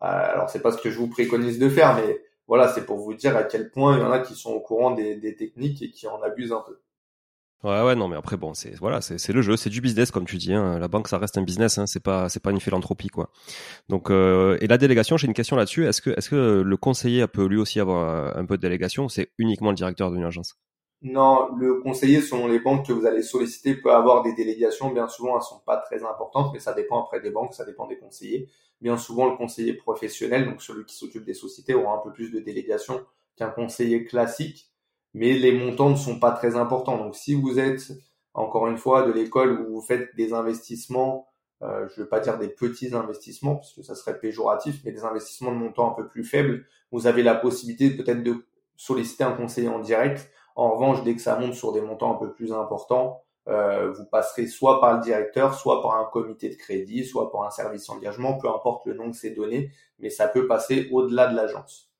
[0.00, 2.98] à, alors c'est pas ce que je vous préconise de faire, mais voilà, c'est pour
[2.98, 5.82] vous dire à quel point il y en a qui sont au courant des, techniques
[5.82, 6.80] et qui en abusent un peu.
[7.64, 10.26] Ouais, ouais, non, mais après, bon, c'est voilà, c'est le jeu, c'est du business, comme
[10.26, 10.52] tu dis.
[10.52, 10.78] Hein.
[10.78, 11.86] La banque, ça reste un business, hein.
[11.86, 13.30] c'est pas, c'est pas une philanthropie, quoi.
[13.88, 15.86] Donc, euh, et la délégation, j'ai une question là-dessus.
[15.86, 19.32] Est-ce que, est-ce que le conseiller peut lui aussi avoir un peu de délégation C'est
[19.38, 20.56] uniquement le directeur d'une agence?
[21.02, 24.90] Non, le conseiller, selon les banques que vous allez solliciter, peut avoir des délégations.
[24.90, 27.86] Bien souvent, elles sont pas très importantes, mais ça dépend après des banques, ça dépend
[27.86, 28.48] des conseillers.
[28.80, 32.30] Bien souvent, le conseiller professionnel, donc celui qui s'occupe des sociétés, aura un peu plus
[32.30, 33.04] de délégations
[33.36, 34.70] qu'un conseiller classique,
[35.12, 36.96] mais les montants ne sont pas très importants.
[36.96, 37.92] Donc, si vous êtes,
[38.32, 41.28] encore une fois, de l'école où vous faites des investissements,
[41.62, 44.92] euh, je ne veux pas dire des petits investissements, parce que ça serait péjoratif, mais
[44.92, 49.24] des investissements de montant un peu plus faibles, vous avez la possibilité peut-être de solliciter
[49.24, 52.32] un conseiller en direct en revanche, dès que ça monte sur des montants un peu
[52.32, 57.04] plus importants, euh, vous passerez soit par le directeur, soit par un comité de crédit,
[57.04, 60.48] soit par un service engagement, peu importe le nom que c'est donné, mais ça peut
[60.48, 61.92] passer au-delà de l'agence.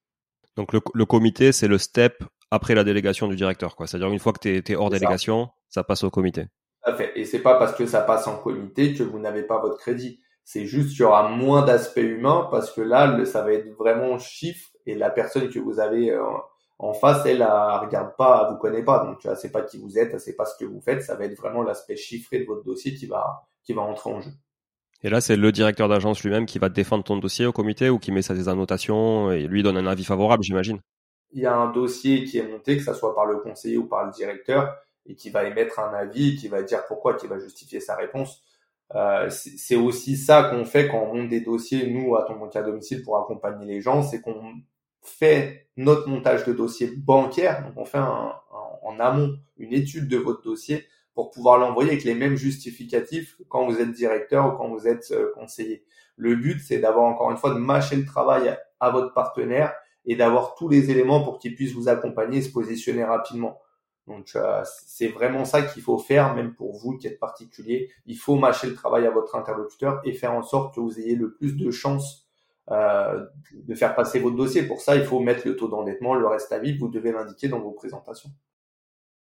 [0.56, 3.86] Donc le, comité, c'est le step après la délégation du directeur, quoi.
[3.86, 5.84] C'est-à-dire une fois que tu es, hors délégation, ça.
[5.84, 6.44] passe au comité.
[6.82, 7.12] Tout à fait.
[7.14, 10.20] Et c'est pas parce que ça passe en comité que vous n'avez pas votre crédit.
[10.44, 14.18] C'est juste qu'il y aura moins d'aspect humain parce que là, ça va être vraiment
[14.18, 16.22] chiffre et la personne que vous avez euh,
[16.78, 19.78] en face, elle, elle regarde pas, elle vous connaît pas, donc elle sait pas qui
[19.78, 21.02] vous êtes, elle sait pas ce que vous faites.
[21.02, 24.20] Ça va être vraiment l'aspect chiffré de votre dossier qui va qui va entrer en
[24.20, 24.30] jeu.
[25.02, 27.98] Et là, c'est le directeur d'agence lui-même qui va défendre ton dossier au comité ou
[27.98, 30.80] qui met sa annotations et lui donne un avis favorable, j'imagine.
[31.32, 33.86] Il y a un dossier qui est monté, que ça soit par le conseiller ou
[33.86, 34.74] par le directeur,
[35.04, 38.42] et qui va émettre un avis, qui va dire pourquoi, qui va justifier sa réponse.
[38.94, 42.60] Euh, c'est aussi ça qu'on fait quand on monte des dossiers, nous, à ton banquier
[42.60, 44.54] à domicile, pour accompagner les gens, c'est qu'on
[45.06, 50.42] fait notre montage de dossier bancaire, donc on fait en amont une étude de votre
[50.42, 50.86] dossier
[51.16, 55.10] pour pouvoir l'envoyer avec les mêmes justificatifs quand vous êtes directeur ou quand vous êtes
[55.12, 55.82] euh, conseiller.
[56.16, 60.14] Le but, c'est d'avoir encore une fois de mâcher le travail à votre partenaire et
[60.14, 63.58] d'avoir tous les éléments pour qu'il puisse vous accompagner et se positionner rapidement.
[64.06, 67.90] Donc euh, c'est vraiment ça qu'il faut faire, même pour vous qui êtes particulier.
[68.04, 71.16] Il faut mâcher le travail à votre interlocuteur et faire en sorte que vous ayez
[71.16, 72.25] le plus de chances
[72.70, 74.62] de faire passer votre dossier.
[74.64, 77.48] Pour ça, il faut mettre le taux d'endettement, le reste à vivre, vous devez l'indiquer
[77.48, 78.30] dans vos présentations.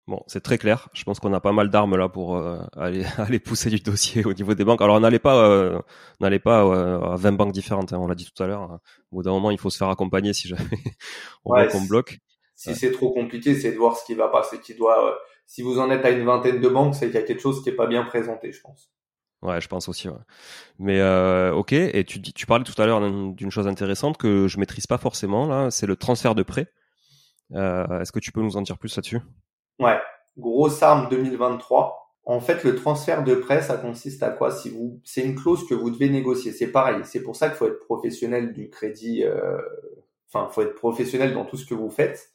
[0.08, 0.88] Bon, c'est très clair.
[0.92, 4.24] Je pense qu'on a pas mal d'armes là pour euh, aller, aller pousser du dossier
[4.24, 4.80] au niveau des banques.
[4.80, 5.80] Alors, n'allait pas, euh,
[6.20, 7.92] n'allait pas à 20 banques différentes.
[7.92, 8.78] Hein, on l'a dit tout à l'heure.
[9.10, 10.62] Au bout d'un moment, il faut se faire accompagner si jamais
[11.44, 12.18] on ouais, qu'on bloque.
[12.54, 14.44] Si c'est trop compliqué, c'est de voir ce qui va pas.
[14.44, 15.18] C'est qui doit.
[15.44, 17.62] si vous en êtes à une vingtaine de banques, c'est qu'il y a quelque chose
[17.62, 18.92] qui est pas bien présenté, je pense.
[19.42, 20.08] Ouais, je pense aussi.
[20.78, 24.58] Mais euh, ok, et tu, tu parlais tout à l'heure d'une chose intéressante que je
[24.58, 26.68] maîtrise pas forcément là, c'est le transfert de prêt.
[27.54, 29.20] Euh, Est-ce que tu peux nous en dire plus là-dessus?
[29.78, 29.98] Ouais,
[30.36, 32.14] grosse arme 2023.
[32.24, 34.50] En fait, le transfert de prêt, ça consiste à quoi?
[34.50, 36.50] Si vous, c'est une clause que vous devez négocier.
[36.50, 36.96] C'est pareil.
[37.04, 39.22] C'est pour ça qu'il faut être professionnel du crédit.
[39.22, 39.60] Euh...
[40.32, 42.30] Enfin, faut être professionnel dans tout ce que vous faites.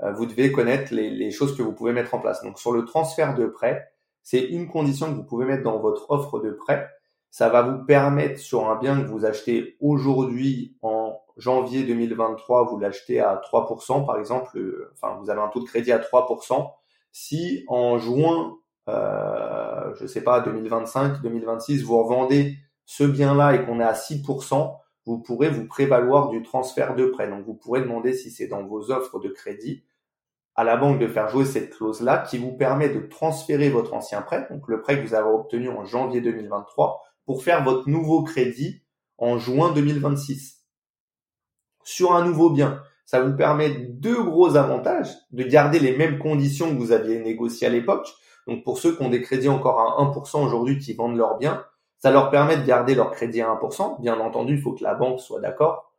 [0.00, 2.40] Euh, vous devez connaître les, les choses que vous pouvez mettre en place.
[2.44, 3.91] Donc, sur le transfert de prêt,
[4.22, 6.88] c'est une condition que vous pouvez mettre dans votre offre de prêt,
[7.30, 12.78] ça va vous permettre sur un bien que vous achetez aujourd'hui en janvier 2023, vous
[12.78, 16.70] l'achetez à 3% par exemple, euh, enfin vous avez un taux de crédit à 3%.
[17.10, 18.58] Si en juin,
[18.88, 24.76] euh, je sais pas, 2025, 2026, vous revendez ce bien-là et qu'on est à 6%,
[25.06, 27.28] vous pourrez vous prévaloir du transfert de prêt.
[27.28, 29.84] Donc vous pourrez demander si c'est dans vos offres de crédit
[30.54, 34.22] à la banque de faire jouer cette clause-là qui vous permet de transférer votre ancien
[34.22, 38.22] prêt, donc le prêt que vous avez obtenu en janvier 2023, pour faire votre nouveau
[38.22, 38.82] crédit
[39.18, 40.62] en juin 2026
[41.84, 42.82] sur un nouveau bien.
[43.04, 47.66] Ça vous permet deux gros avantages, de garder les mêmes conditions que vous aviez négociées
[47.66, 48.08] à l'époque.
[48.46, 51.64] Donc pour ceux qui ont des crédits encore à 1% aujourd'hui qui vendent leurs biens,
[51.98, 54.00] ça leur permet de garder leur crédit à 1%.
[54.00, 55.91] Bien entendu, il faut que la banque soit d'accord.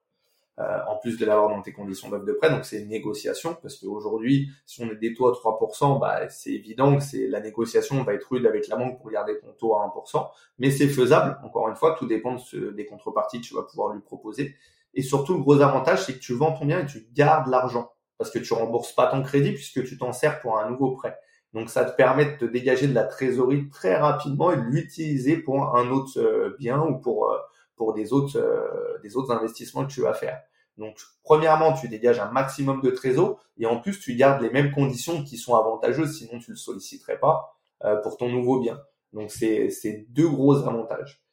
[0.59, 3.57] Euh, en plus de l'avoir dans tes conditions d'offre de prêt, donc c'est une négociation
[3.59, 7.39] parce qu'aujourd'hui, si on est des taux à 3%, bah, c'est évident que c'est la
[7.39, 10.27] négociation va être rude avec la banque pour garder ton taux à 1%,
[10.59, 11.39] mais c'est faisable.
[11.43, 14.55] Encore une fois, tout dépend des contreparties que tu vas pouvoir lui proposer.
[14.93, 17.91] Et surtout, le gros avantage, c'est que tu vends ton bien et tu gardes l'argent
[18.19, 21.17] parce que tu rembourses pas ton crédit puisque tu t'en sers pour un nouveau prêt.
[21.53, 25.37] Donc ça te permet de te dégager de la trésorerie très rapidement et de l'utiliser
[25.37, 27.37] pour un autre euh, bien ou pour euh,
[27.75, 30.41] pour des autres euh, des autres investissements que tu vas faire.
[30.77, 34.71] Donc premièrement, tu dégages un maximum de trésor et en plus tu gardes les mêmes
[34.71, 37.55] conditions qui sont avantageuses, sinon tu le solliciterais pas
[38.01, 38.81] pour ton nouveau bien.
[39.11, 41.23] Donc c'est deux gros avantages.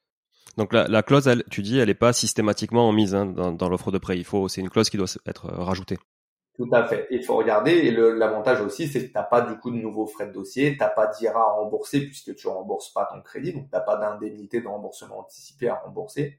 [0.56, 3.68] Donc la, la clause, elle, tu dis, elle n'est pas systématiquement mise hein, dans, dans
[3.68, 4.18] l'offre de prêt.
[4.18, 5.96] Il faut, c'est une clause qui doit être rajoutée.
[6.56, 7.06] Tout à fait.
[7.10, 7.72] Il faut regarder.
[7.72, 10.72] Et l'avantage aussi, c'est que tu n'as pas du coup de nouveaux frais de dossier,
[10.72, 13.80] tu n'as pas d'IRA à rembourser puisque tu rembourses pas ton crédit, donc tu n'as
[13.80, 16.38] pas d'indemnité de remboursement anticipé à rembourser.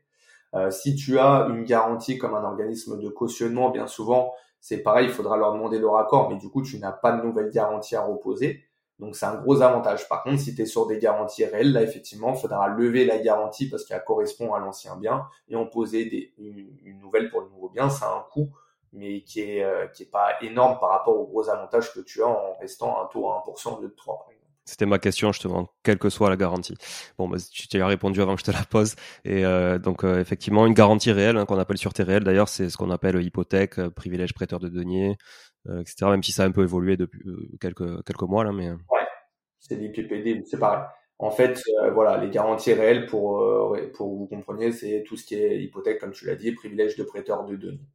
[0.53, 5.07] Euh, si tu as une garantie comme un organisme de cautionnement, bien souvent, c'est pareil,
[5.07, 7.95] il faudra leur demander leur accord, mais du coup, tu n'as pas de nouvelle garantie
[7.95, 8.64] à reposer.
[9.01, 10.07] Donc c'est un gros avantage.
[10.07, 13.18] Par contre, si tu es sur des garanties réelles, là effectivement, il faudra lever la
[13.18, 17.49] garantie parce qu'elle correspond à l'ancien bien et en poser des, une, nouvelle pour le
[17.49, 17.89] nouveau bien.
[17.89, 18.51] Ça a un coût
[18.94, 22.22] mais qui est, euh, qui est pas énorme par rapport aux gros avantages que tu
[22.24, 24.42] as en restant un taux à 1% au lieu de 3, par exemple.
[24.66, 26.76] C'était ma question, justement, quelle que soit la garantie.
[27.18, 28.96] Bon, bah, tu t'y as répondu avant que je te la pose.
[29.26, 32.70] Et euh, donc, euh, effectivement, une garantie réelle, hein, qu'on appelle sûreté réelle, d'ailleurs, c'est
[32.70, 35.18] ce qu'on appelle hypothèque, euh, privilège prêteur de deniers,
[35.68, 36.06] etc.
[36.12, 37.24] Même si ça a un peu évolué depuis
[37.60, 38.70] quelques, quelques mois, là, mais...
[38.72, 39.08] Ouais,
[39.60, 40.84] c'est l'IPPD, c'est pareil.
[41.20, 41.62] En fait,
[41.94, 43.46] voilà, les garanties réelles, pour,
[43.94, 47.04] pour vous compreniez, c'est tout ce qui est hypothèque, comme tu l'as dit, privilège de
[47.04, 47.88] prêteur de deniers.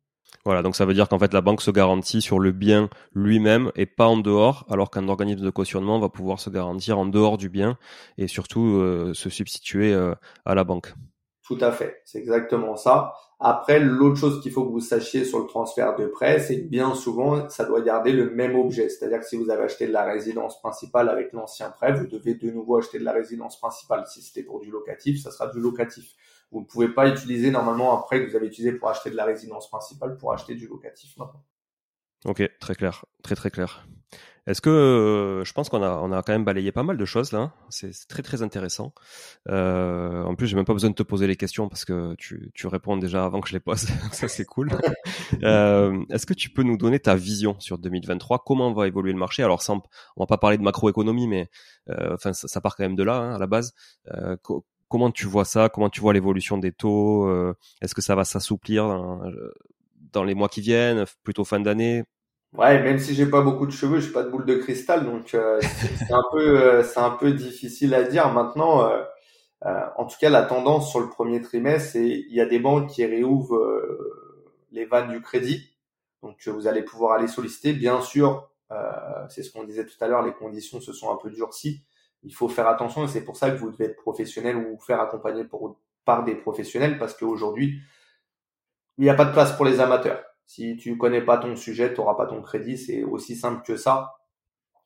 [0.44, 3.72] Voilà, donc ça veut dire qu'en fait la banque se garantit sur le bien lui-même
[3.74, 7.36] et pas en dehors, alors qu'un organisme de cautionnement va pouvoir se garantir en dehors
[7.36, 7.78] du bien
[8.16, 10.14] et surtout euh, se substituer euh,
[10.44, 10.94] à la banque.
[11.42, 13.14] Tout à fait, c'est exactement ça.
[13.38, 16.94] Après, l'autre chose qu'il faut que vous sachiez sur le transfert de prêt, c'est bien
[16.94, 18.88] souvent, ça doit garder le même objet.
[18.88, 22.34] C'est-à-dire que si vous avez acheté de la résidence principale avec l'ancien prêt, vous devez
[22.34, 24.04] de nouveau acheter de la résidence principale.
[24.06, 26.14] Si c'était pour du locatif, ça sera du locatif.
[26.50, 29.16] Vous ne pouvez pas utiliser normalement un prêt que vous avez utilisé pour acheter de
[29.16, 31.44] la résidence principale pour acheter du locatif maintenant.
[32.24, 33.86] Ok, très clair, très très clair.
[34.46, 37.04] Est-ce que euh, je pense qu'on a on a quand même balayé pas mal de
[37.04, 37.52] choses là.
[37.68, 38.94] C'est très très intéressant.
[39.48, 42.52] Euh, en plus, j'ai même pas besoin de te poser les questions parce que tu,
[42.54, 43.86] tu réponds déjà avant que je les pose.
[44.12, 44.70] ça c'est cool.
[45.42, 49.18] euh, Est-ce que tu peux nous donner ta vision sur 2023 Comment va évoluer le
[49.18, 49.42] marché?
[49.42, 49.82] Alors, sans,
[50.16, 51.50] on va pas parler de macroéconomie, mais
[51.88, 53.74] enfin ça, ça, part quand même de là hein, à la base.
[54.88, 58.24] Comment tu vois ça Comment tu vois l'évolution des taux euh, Est-ce que ça va
[58.24, 58.86] s'assouplir
[60.12, 62.04] dans, les mois qui viennent, plutôt fin d'année?
[62.52, 65.34] Ouais, même si j'ai pas beaucoup de cheveux, j'ai pas de boule de cristal, donc
[65.34, 65.60] euh,
[65.98, 68.32] c'est un peu, euh, c'est un peu difficile à dire.
[68.32, 68.88] Maintenant,
[69.62, 72.88] en tout cas, la tendance sur le premier trimestre, c'est il y a des banques
[72.88, 73.60] qui réouvrent
[74.70, 75.76] les vannes du crédit,
[76.22, 77.72] donc vous allez pouvoir aller solliciter.
[77.72, 78.48] Bien sûr,
[79.28, 81.82] c'est ce qu'on disait tout à l'heure, les conditions se sont un peu durcies
[82.22, 84.80] il faut faire attention et c'est pour ça que vous devez être professionnel ou vous
[84.80, 85.44] faire accompagner
[86.04, 87.80] par des professionnels parce qu'aujourd'hui,
[88.98, 90.22] il n'y a pas de place pour les amateurs.
[90.46, 93.76] Si tu connais pas ton sujet, tu n'auras pas ton crédit, c'est aussi simple que
[93.76, 94.16] ça.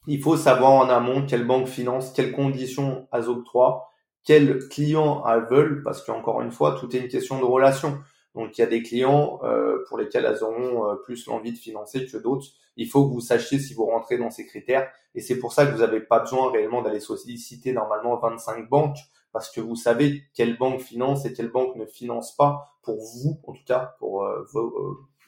[0.07, 3.91] Il faut savoir en amont quelle banque finance, quelles conditions elles octroient,
[4.25, 8.01] quels clients elles veulent, parce qu'encore une fois, tout est une question de relation.
[8.35, 11.59] Donc il y a des clients euh, pour lesquels elles auront euh, plus l'envie de
[11.59, 12.47] financer que d'autres.
[12.77, 14.91] Il faut que vous sachiez si vous rentrez dans ces critères.
[15.15, 18.99] Et c'est pour ça que vous n'avez pas besoin réellement d'aller solliciter normalement 25 banques,
[19.33, 23.41] parce que vous savez quelle banque finance et quelle banque ne finance pas pour vous,
[23.47, 24.47] en tout cas pour euh,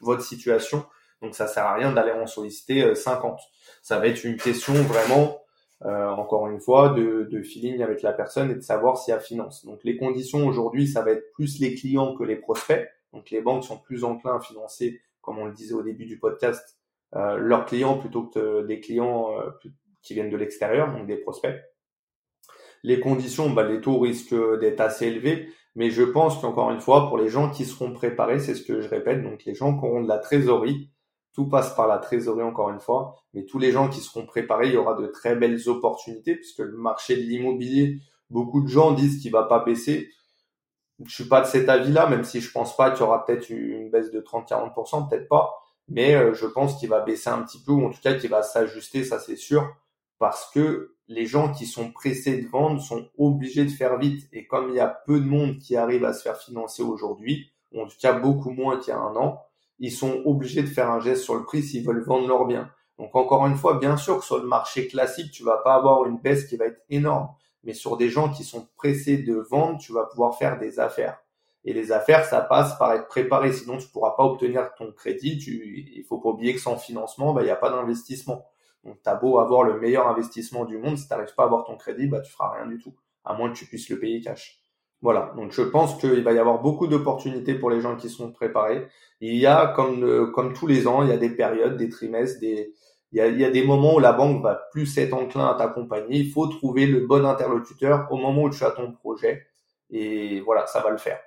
[0.00, 0.86] votre situation.
[1.20, 3.40] Donc ça sert à rien d'aller en solliciter 50.
[3.82, 5.41] Ça va être une question vraiment
[5.85, 9.20] euh, encore une fois, de, de, feeling avec la personne et de savoir si elle
[9.20, 9.64] finance.
[9.66, 12.89] Donc les conditions aujourd'hui, ça va être plus les clients que les prospects.
[13.12, 16.18] Donc les banques sont plus enclins à financer, comme on le disait au début du
[16.18, 16.78] podcast,
[17.16, 19.51] euh, leurs clients plutôt que des clients euh,
[20.03, 21.61] qui viennent de l'extérieur, donc des prospects.
[22.85, 25.49] les conditions, bah, les taux risquent d'être assez élevés.
[25.74, 28.83] Mais je pense qu'encore une fois, pour les gens qui seront préparés, c'est ce que
[28.83, 30.91] je répète, donc les gens qui auront de la trésorerie,
[31.33, 34.68] tout passe par la trésorerie encore une fois, mais tous les gens qui seront préparés,
[34.68, 38.93] il y aura de très belles opportunités puisque le marché de l'immobilier, beaucoup de gens
[38.93, 40.11] disent qu'il va pas baisser.
[41.05, 43.49] Je suis pas de cet avis-là, même si je pense pas qu'il y aura peut-être
[43.51, 45.55] une baisse de 30-40%, peut-être pas,
[45.89, 48.30] mais euh, je pense qu'il va baisser un petit peu ou en tout cas qu'il
[48.30, 49.74] va s'ajuster, ça c'est sûr,
[50.18, 54.47] parce que les gens qui sont pressés de vendre sont obligés de faire vite et
[54.47, 57.80] comme il y a peu de monde qui arrive à se faire financer aujourd'hui, ou
[57.83, 59.41] en tout cas beaucoup moins qu'il y a un an,
[59.83, 62.70] ils sont obligés de faire un geste sur le prix s'ils veulent vendre leur bien.
[62.99, 66.07] Donc encore une fois, bien sûr que sur le marché classique, tu vas pas avoir
[66.07, 67.30] une baisse qui va être énorme,
[67.64, 71.18] mais sur des gens qui sont pressés de vendre, tu vas pouvoir faire des affaires.
[71.64, 75.39] Et les affaires, ça passe par être préparé, sinon tu pourras pas obtenir ton crédit.
[75.39, 78.47] Tu, il faut pas oublier que sans financement, bah, il n'y a pas d'investissement.
[78.85, 81.64] Donc t'as beau avoir le meilleur investissement du monde, si tu n'arrives pas à avoir
[81.64, 84.20] ton crédit, bah tu feras rien du tout, à moins que tu puisses le payer
[84.20, 84.61] cash.
[85.03, 88.30] Voilà, donc je pense qu'il va y avoir beaucoup d'opportunités pour les gens qui sont
[88.32, 88.86] préparés.
[89.20, 92.40] Il y a, comme, comme tous les ans, il y a des périodes, des trimestres,
[92.40, 92.72] des,
[93.11, 95.46] il y, a, il y a des moments où la banque va plus être enclin
[95.46, 96.16] à t'accompagner.
[96.18, 99.46] Il faut trouver le bon interlocuteur au moment où tu as ton projet.
[99.90, 101.20] Et voilà, ça va le faire.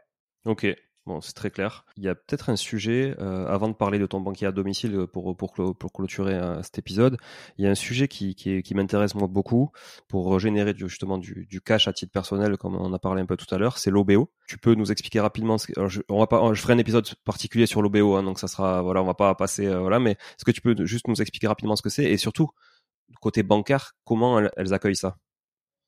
[0.45, 0.65] Ok,
[1.05, 1.85] Bon, c'est très clair.
[1.97, 5.05] Il y a peut-être un sujet, euh, avant de parler de ton banquier à domicile
[5.13, 7.17] pour, pour, pour clôturer euh, cet épisode,
[7.59, 9.71] il y a un sujet qui, qui, qui m'intéresse moi beaucoup
[10.07, 13.37] pour générer justement du, du, cash à titre personnel, comme on a parlé un peu
[13.37, 14.31] tout à l'heure, c'est l'OBO.
[14.47, 17.07] Tu peux nous expliquer rapidement, ce que, je, on va pas, je ferai un épisode
[17.23, 20.11] particulier sur l'OBO, hein, donc ça sera, voilà, on va pas passer, euh, voilà, mais
[20.11, 22.49] est-ce que tu peux juste nous expliquer rapidement ce que c'est et surtout,
[23.21, 25.17] côté bancaire, comment elles, elles accueillent ça?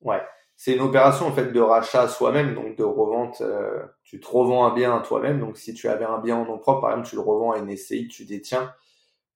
[0.02, 0.22] Ouais
[0.60, 3.42] c'est une opération en fait de rachat soi-même, donc de revente.
[3.42, 5.40] Euh, tu te revends un bien à toi-même.
[5.40, 7.60] Donc si tu avais un bien en nom propre, par exemple, tu le revends à
[7.60, 8.74] une SCI tu détiens.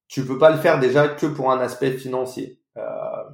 [0.08, 2.60] Tu peux pas le faire déjà que pour un aspect financier.
[2.78, 2.84] Euh,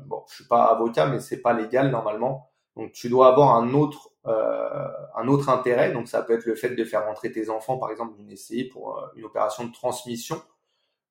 [0.05, 2.51] bon, je suis pas avocat, mais c'est pas légal normalement.
[2.75, 5.93] Donc tu dois avoir un autre euh, un autre intérêt.
[5.93, 8.65] Donc ça peut être le fait de faire rentrer tes enfants, par exemple, d'une SCI
[8.65, 10.41] pour euh, une opération de transmission.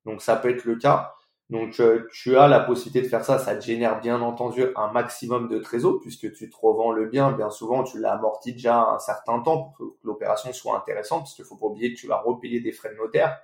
[0.05, 1.15] Donc ça peut être le cas.
[1.49, 4.91] Donc euh, tu as la possibilité de faire ça, ça te génère bien entendu un
[4.91, 8.81] maximum de trésor puisque tu te revends le bien, bien souvent tu l'as amorti déjà
[8.81, 12.07] un certain temps pour que l'opération soit intéressante parce qu'il faut pas oublier que tu
[12.07, 13.39] vas repayer des frais de notaire.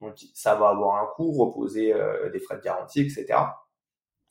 [0.00, 3.26] Donc ça va avoir un coût, reposer euh, des frais de garantie, etc.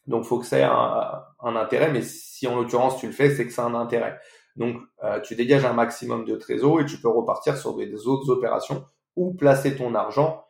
[0.07, 3.45] Donc faut que ça ait un, intérêt, mais si en l'occurrence tu le fais, c'est
[3.45, 4.17] que c'est un intérêt.
[4.55, 8.30] Donc euh, tu dégages un maximum de trésor et tu peux repartir sur des autres
[8.30, 8.86] opérations
[9.17, 10.45] ou placer ton argent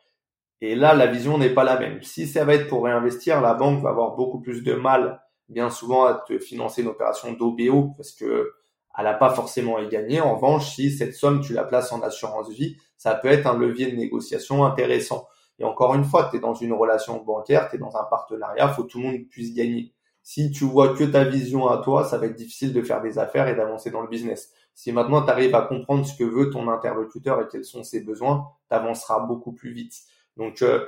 [0.60, 2.02] et là, la vision n'est pas la même.
[2.02, 5.70] Si ça va être pour réinvestir, la banque va avoir beaucoup plus de mal, bien
[5.70, 8.52] souvent, à te financer une opération d'OBO parce que
[8.98, 10.20] elle n'a pas forcément à y gagner.
[10.20, 13.56] En revanche, si cette somme, tu la places en assurance vie, ça peut être un
[13.56, 15.26] levier de négociation intéressant.
[15.58, 18.68] Et encore une fois, tu es dans une relation bancaire, tu es dans un partenariat,
[18.68, 19.94] faut que tout le monde puisse gagner.
[20.22, 23.18] Si tu vois que ta vision à toi, ça va être difficile de faire des
[23.18, 24.52] affaires et d'avancer dans le business.
[24.74, 28.00] Si maintenant tu arrives à comprendre ce que veut ton interlocuteur et quels sont ses
[28.00, 29.94] besoins, tu avanceras beaucoup plus vite.
[30.36, 30.86] Donc, euh,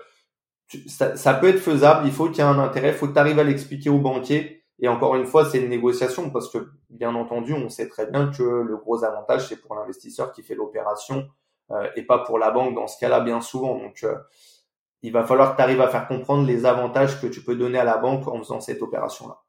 [0.86, 2.06] ça, peut être faisable.
[2.06, 2.88] Il faut qu'il y ait un intérêt.
[2.88, 4.64] Il faut que tu arrives à l'expliquer au banquier.
[4.78, 8.30] Et encore une fois, c'est une négociation parce que, bien entendu, on sait très bien
[8.30, 11.28] que le gros avantage, c'est pour l'investisseur qui fait l'opération
[11.70, 13.78] euh, et pas pour la banque dans ce cas-là, bien souvent.
[13.78, 14.16] Donc, euh,
[15.02, 17.78] il va falloir que tu arrives à faire comprendre les avantages que tu peux donner
[17.78, 19.41] à la banque en faisant cette opération-là.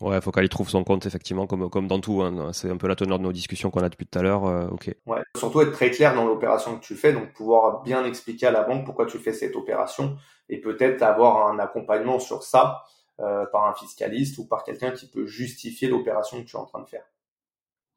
[0.00, 2.22] Ouais, faut qu'elle y trouve son compte effectivement, comme comme dans tout.
[2.22, 2.52] Hein.
[2.52, 4.46] C'est un peu la teneur de nos discussions qu'on a depuis tout à l'heure.
[4.46, 4.94] Euh, ok.
[5.06, 8.50] Ouais, surtout être très clair dans l'opération que tu fais, donc pouvoir bien expliquer à
[8.50, 10.16] la banque pourquoi tu fais cette opération
[10.48, 12.82] et peut-être avoir un accompagnement sur ça
[13.20, 16.66] euh, par un fiscaliste ou par quelqu'un qui peut justifier l'opération que tu es en
[16.66, 17.04] train de faire.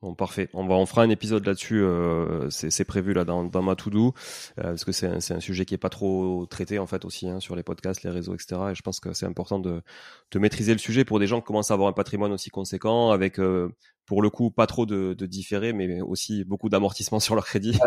[0.06, 0.50] Bon, parfait.
[0.54, 1.82] On va, on fera un épisode là-dessus.
[1.82, 4.14] Euh, c'est prévu là dans, dans ma to do
[4.60, 7.28] euh, parce que c'est un, un, sujet qui est pas trop traité en fait aussi
[7.28, 8.62] hein, sur les podcasts, les réseaux, etc.
[8.70, 9.82] Et je pense que c'est important de,
[10.30, 13.10] de maîtriser le sujet pour des gens qui commencent à avoir un patrimoine aussi conséquent
[13.10, 13.70] avec euh,
[14.06, 17.78] pour le coup pas trop de, de différé, mais aussi beaucoup d'amortissement sur leur crédit.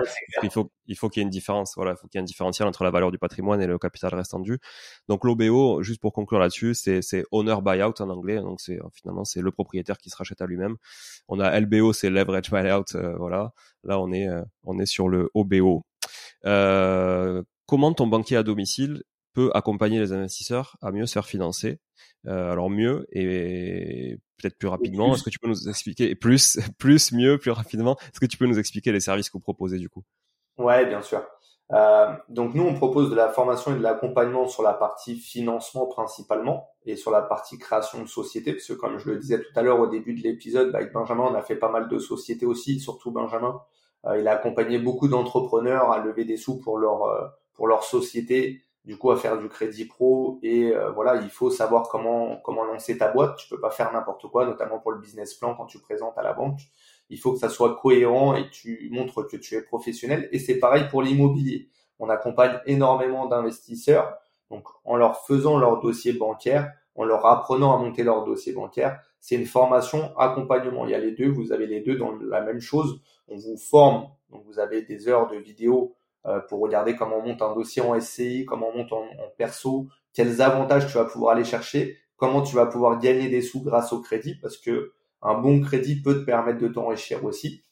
[0.43, 1.75] il faut il faut qu'il y ait une différence.
[1.77, 3.79] Voilà, il faut qu'il y ait un différentiel entre la valeur du patrimoine et le
[3.79, 4.59] capital restant dû.
[5.09, 8.37] Donc l'OBO, juste pour conclure là-dessus, c'est c'est owner buyout en anglais.
[8.37, 10.77] Donc c'est finalement c'est le propriétaire qui se rachète à lui-même.
[11.29, 12.95] On a LBO, c'est leverage buyout.
[12.95, 13.53] Euh, voilà.
[13.85, 15.85] Là on est euh, on est sur le OBO.
[16.45, 19.03] Euh, comment ton banquier à domicile
[19.35, 21.79] peut accompagner les investisseurs à mieux se faire financer?
[22.27, 25.15] Euh, alors mieux et peut-être plus rapidement.
[25.15, 28.47] Est-ce que tu peux nous expliquer plus, plus, mieux, plus rapidement Est-ce que tu peux
[28.47, 30.03] nous expliquer les services que vous proposez du coup?
[30.57, 31.23] Ouais, bien sûr.
[31.73, 35.87] Euh, donc nous, on propose de la formation et de l'accompagnement sur la partie financement
[35.87, 39.53] principalement et sur la partie création de société, parce que comme je le disais tout
[39.55, 41.99] à l'heure au début de l'épisode, bah, avec Benjamin, on a fait pas mal de
[41.99, 43.61] sociétés aussi, surtout Benjamin.
[44.07, 48.63] Euh, il a accompagné beaucoup d'entrepreneurs à lever des sous pour leur pour leur société
[48.89, 52.65] du coup à faire du crédit pro et euh, voilà, il faut savoir comment comment
[52.65, 53.37] lancer ta boîte.
[53.37, 56.23] Tu peux pas faire n'importe quoi, notamment pour le business plan quand tu présentes à
[56.23, 56.61] la banque.
[57.11, 60.31] Il faut que ça soit cohérent et tu montres que tu es professionnel.
[60.33, 61.69] Et c'est pareil pour l'immobilier.
[61.99, 64.17] On accompagne énormément d'investisseurs,
[64.51, 69.03] donc en leur faisant leur dossier bancaire, en leur apprenant à monter leur dossier bancaire.
[69.21, 70.87] C'est une formation accompagnement.
[70.87, 73.03] Il y a les deux, vous avez les deux dans la même chose.
[73.29, 75.98] On vous forme, donc vous avez des heures de vidéo euh,
[76.49, 79.07] pour regarder comment on monte un dossier en SCI, comment on monte en,
[79.39, 83.63] perso, quels avantages tu vas pouvoir aller chercher, comment tu vas pouvoir gagner des sous
[83.63, 84.93] grâce au crédit, parce que
[85.23, 87.65] un bon crédit peut te permettre de t'enrichir aussi.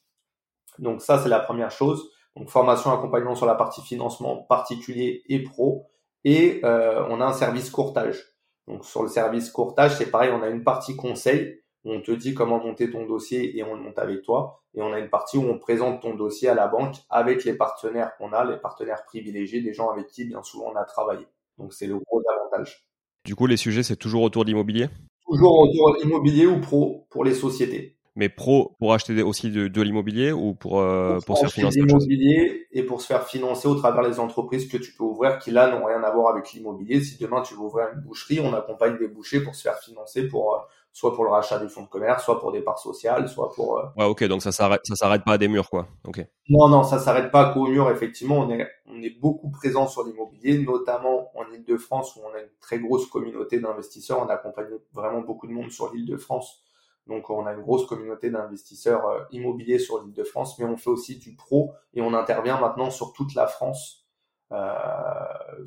[0.79, 2.09] Donc ça, c'est la première chose.
[2.35, 5.87] Donc formation, accompagnement sur la partie financement particulier et pro.
[6.23, 8.23] Et euh, on a un service courtage.
[8.67, 12.33] Donc sur le service courtage, c'est pareil, on a une partie conseil on te dit
[12.33, 14.61] comment monter ton dossier et on le monte avec toi.
[14.75, 17.53] Et on a une partie où on présente ton dossier à la banque avec les
[17.53, 21.25] partenaires qu'on a, les partenaires privilégiés, des gens avec qui bien souvent on a travaillé.
[21.57, 22.87] Donc c'est le gros avantage.
[23.25, 24.87] Du coup, les sujets, c'est toujours autour de l'immobilier?
[25.27, 27.97] Toujours autour de l'immobilier ou pro pour les sociétés.
[28.15, 32.65] Mais pro pour acheter aussi de, l'immobilier ou pour, euh, pour, se faire financer l'immobilier
[32.71, 35.69] et pour se faire financer au travers des entreprises que tu peux ouvrir qui là
[35.69, 37.01] n'ont rien à voir avec l'immobilier.
[37.01, 40.27] Si demain tu veux ouvrir une boucherie, on accompagne des bouchers pour se faire financer
[40.27, 40.59] pour euh,
[40.97, 43.77] soit pour le rachat du fonds de commerce, soit pour des parts sociales, soit pour.
[43.77, 45.85] Euh, ouais, ok, donc ça s'arrête, ça s'arrête pas à des murs, quoi.
[46.07, 46.25] Ok.
[46.49, 47.91] Non, non, ça s'arrête pas qu'aux murs.
[47.91, 52.39] Effectivement, on est, on est beaucoup présent sur l'immobilier, notamment en Île-de-France où on a
[52.39, 54.25] une très grosse communauté d'investisseurs.
[54.25, 56.63] On accompagne vraiment beaucoup de monde sur l'Île-de-France.
[57.05, 61.19] Donc, on a une grosse communauté d'investisseurs euh, immobiliers sur l'Île-de-France, mais on fait aussi
[61.19, 64.07] du pro et on intervient maintenant sur toute la France,
[64.51, 64.65] euh,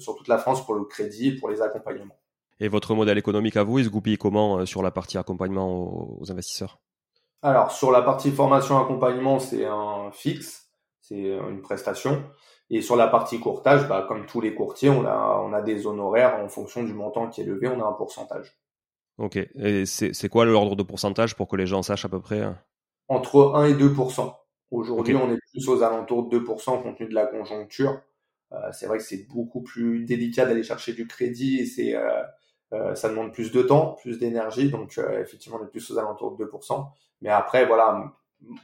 [0.01, 2.20] sur toute la France pour le crédit et pour les accompagnements.
[2.61, 6.19] Et votre modèle économique à vous, il se goupille comment euh, sur la partie accompagnement
[6.21, 6.79] aux, investisseurs?
[7.43, 12.23] Alors, sur la partie formation accompagnement, c'est un fixe, c'est une prestation.
[12.69, 15.87] Et sur la partie courtage, bah, comme tous les courtiers, on a, on a des
[15.87, 18.61] honoraires en fonction du montant qui est levé, on a un pourcentage.
[19.19, 19.37] Ok.
[19.37, 22.43] Et c'est quoi l'ordre de pourcentage pour que les gens sachent à peu près
[23.09, 24.35] Entre 1 et 2%
[24.71, 28.01] Aujourd'hui, on est plus aux alentours de 2 compte tenu de la conjoncture.
[28.53, 32.23] Euh, c'est vrai que c'est beaucoup plus délicat d'aller chercher du crédit et c'est euh,
[32.73, 35.99] euh, ça demande plus de temps, plus d'énergie, donc euh, effectivement on est plus aux
[35.99, 36.87] alentours de 2%.
[37.23, 38.13] Mais après voilà,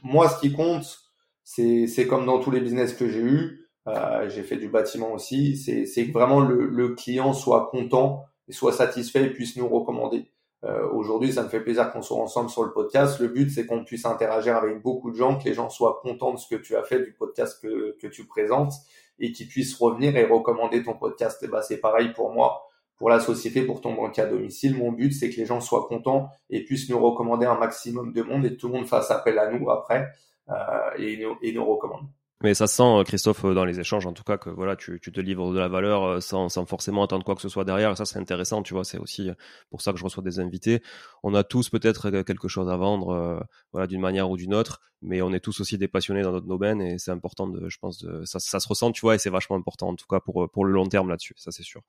[0.03, 0.99] moi ce qui compte,
[1.43, 5.57] c'est comme dans tous les business que j'ai eu, euh, j'ai fait du bâtiment aussi,
[5.57, 10.29] c'est que vraiment le, le client soit content et soit satisfait et puisse nous recommander.
[10.63, 13.19] Euh, Aujourd'hui, ça me fait plaisir qu'on soit ensemble sur le podcast.
[13.19, 16.33] Le but, c'est qu'on puisse interagir avec beaucoup de gens, que les gens soient contents
[16.33, 18.73] de ce que tu as fait, du podcast que, que tu présentes,
[19.19, 21.41] et qu'ils puissent revenir et recommander ton podcast.
[21.43, 22.66] Et bah, c'est pareil pour moi
[22.97, 24.75] pour la société, pour ton banquier à domicile.
[24.75, 28.21] Mon but, c'est que les gens soient contents et puissent nous recommander un maximum de
[28.23, 30.07] monde et que tout le monde fasse appel à nous après
[30.49, 30.55] euh,
[30.97, 32.07] et, nous, et nous recommande.
[32.43, 34.99] Mais ça sent, euh, Christophe, euh, dans les échanges, en tout cas, que voilà, tu,
[34.99, 37.91] te livres de la valeur euh, sans, sans forcément attendre quoi que ce soit derrière.
[37.91, 38.83] Et ça, c'est intéressant, tu vois.
[38.83, 39.31] C'est aussi
[39.71, 40.83] pour ça que je reçois des invités.
[41.23, 45.23] On a tous peut-être quelque chose à vendre, voilà, d'une manière ou d'une autre, mais
[45.23, 47.99] on est tous aussi des passionnés dans notre domaine et c'est important de, je pense,
[48.03, 50.47] de, ça, ça se ressent, tu vois, et c'est vachement important, en tout cas, pour,
[50.51, 51.33] pour le long terme là-dessus.
[51.37, 51.81] Ça, c'est sûr.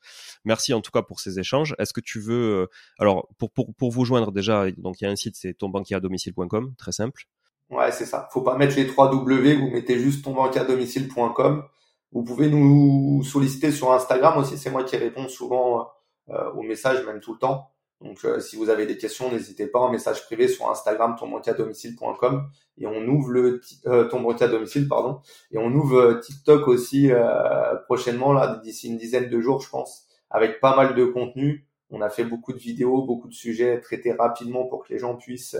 [0.44, 1.74] Merci, en tout cas, pour ces échanges.
[1.78, 2.68] Est-ce que tu veux,
[2.98, 6.74] alors, pour, pour, pour vous joindre déjà, donc il y a un site, c'est tonbanquierdomicile.com,
[6.78, 7.26] très simple.
[7.70, 8.28] Ouais, c'est ça.
[8.32, 11.64] Faut pas mettre les trois W, vous mettez juste domicile.com.
[12.12, 15.88] Vous pouvez nous solliciter sur Instagram aussi, c'est moi qui réponds souvent
[16.30, 17.70] euh, aux messages, même tout le temps.
[18.00, 21.16] Donc euh, si vous avez des questions, n'hésitez pas en message privé sur Instagram
[21.56, 22.48] domicile.com
[22.78, 24.08] et on ouvre le euh,
[24.48, 29.40] domicile pardon et on ouvre euh, TikTok aussi euh, prochainement là d'ici une dizaine de
[29.40, 31.66] jours je pense avec pas mal de contenu.
[31.90, 35.16] On a fait beaucoup de vidéos, beaucoup de sujets traités rapidement pour que les gens
[35.16, 35.56] puissent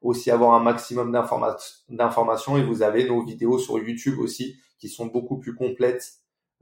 [0.00, 5.06] aussi avoir un maximum d'informations et vous avez nos vidéos sur YouTube aussi qui sont
[5.06, 6.14] beaucoup plus complètes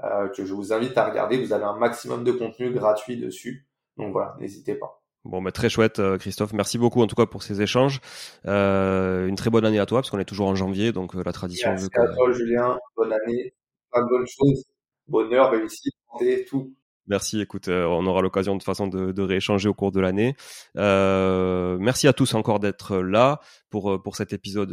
[0.03, 1.39] euh, que je vous invite à regarder.
[1.43, 3.68] Vous avez un maximum de contenu gratuit dessus.
[3.97, 4.99] Donc voilà, n'hésitez pas.
[5.24, 6.53] Bon, bah, très chouette, euh, Christophe.
[6.53, 8.01] Merci beaucoup en tout cas pour ces échanges.
[8.47, 11.22] Euh, une très bonne année à toi parce qu'on est toujours en janvier, donc euh,
[11.24, 11.70] la tradition.
[11.70, 12.78] Merci à toi, Julien.
[12.97, 13.53] Bonne année,
[13.91, 14.64] plein de bonnes choses,
[15.07, 16.72] bonheur, réussite, santé, tout.
[17.09, 17.41] Merci.
[17.41, 20.37] Écoute, euh, on aura l'occasion de façon de, rééchanger au cours de l'année.
[20.77, 23.41] Euh, merci à tous encore d'être là
[23.71, 24.71] pour euh, pour cet épisode.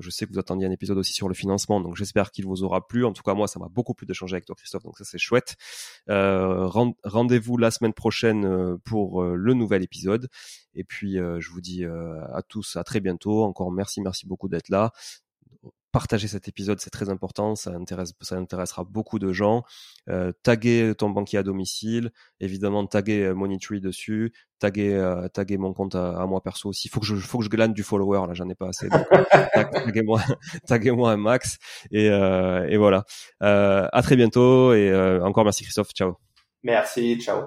[0.00, 2.64] Je sais que vous attendiez un épisode aussi sur le financement, donc j'espère qu'il vous
[2.64, 3.04] aura plu.
[3.04, 4.82] En tout cas, moi, ça m'a beaucoup plu d'échanger avec toi, Christophe.
[4.82, 5.56] Donc ça, c'est chouette.
[6.08, 10.28] Rendez-vous la semaine prochaine pour le nouvel épisode.
[10.74, 13.44] Et puis, je vous dis à tous à très bientôt.
[13.44, 14.92] Encore merci, merci beaucoup d'être là
[15.92, 19.62] partager cet épisode, c'est très important, ça, intéresse, ça intéressera beaucoup de gens.
[20.08, 20.32] Euh,
[20.96, 22.10] ton banquier à domicile,
[22.40, 25.28] évidemment taguer euh, Moneytree dessus, taguer, euh,
[25.58, 26.88] mon compte à, moi perso aussi.
[26.88, 28.88] Faut que je, faut que je glane du follower, là, j'en ai pas assez.
[29.84, 30.20] taguez-moi,
[30.66, 31.58] taguez-moi un max.
[31.90, 33.04] Et, euh, et voilà.
[33.42, 35.90] Euh, à très bientôt et encore merci Christophe.
[35.94, 36.16] Ciao.
[36.62, 37.46] Merci, ciao.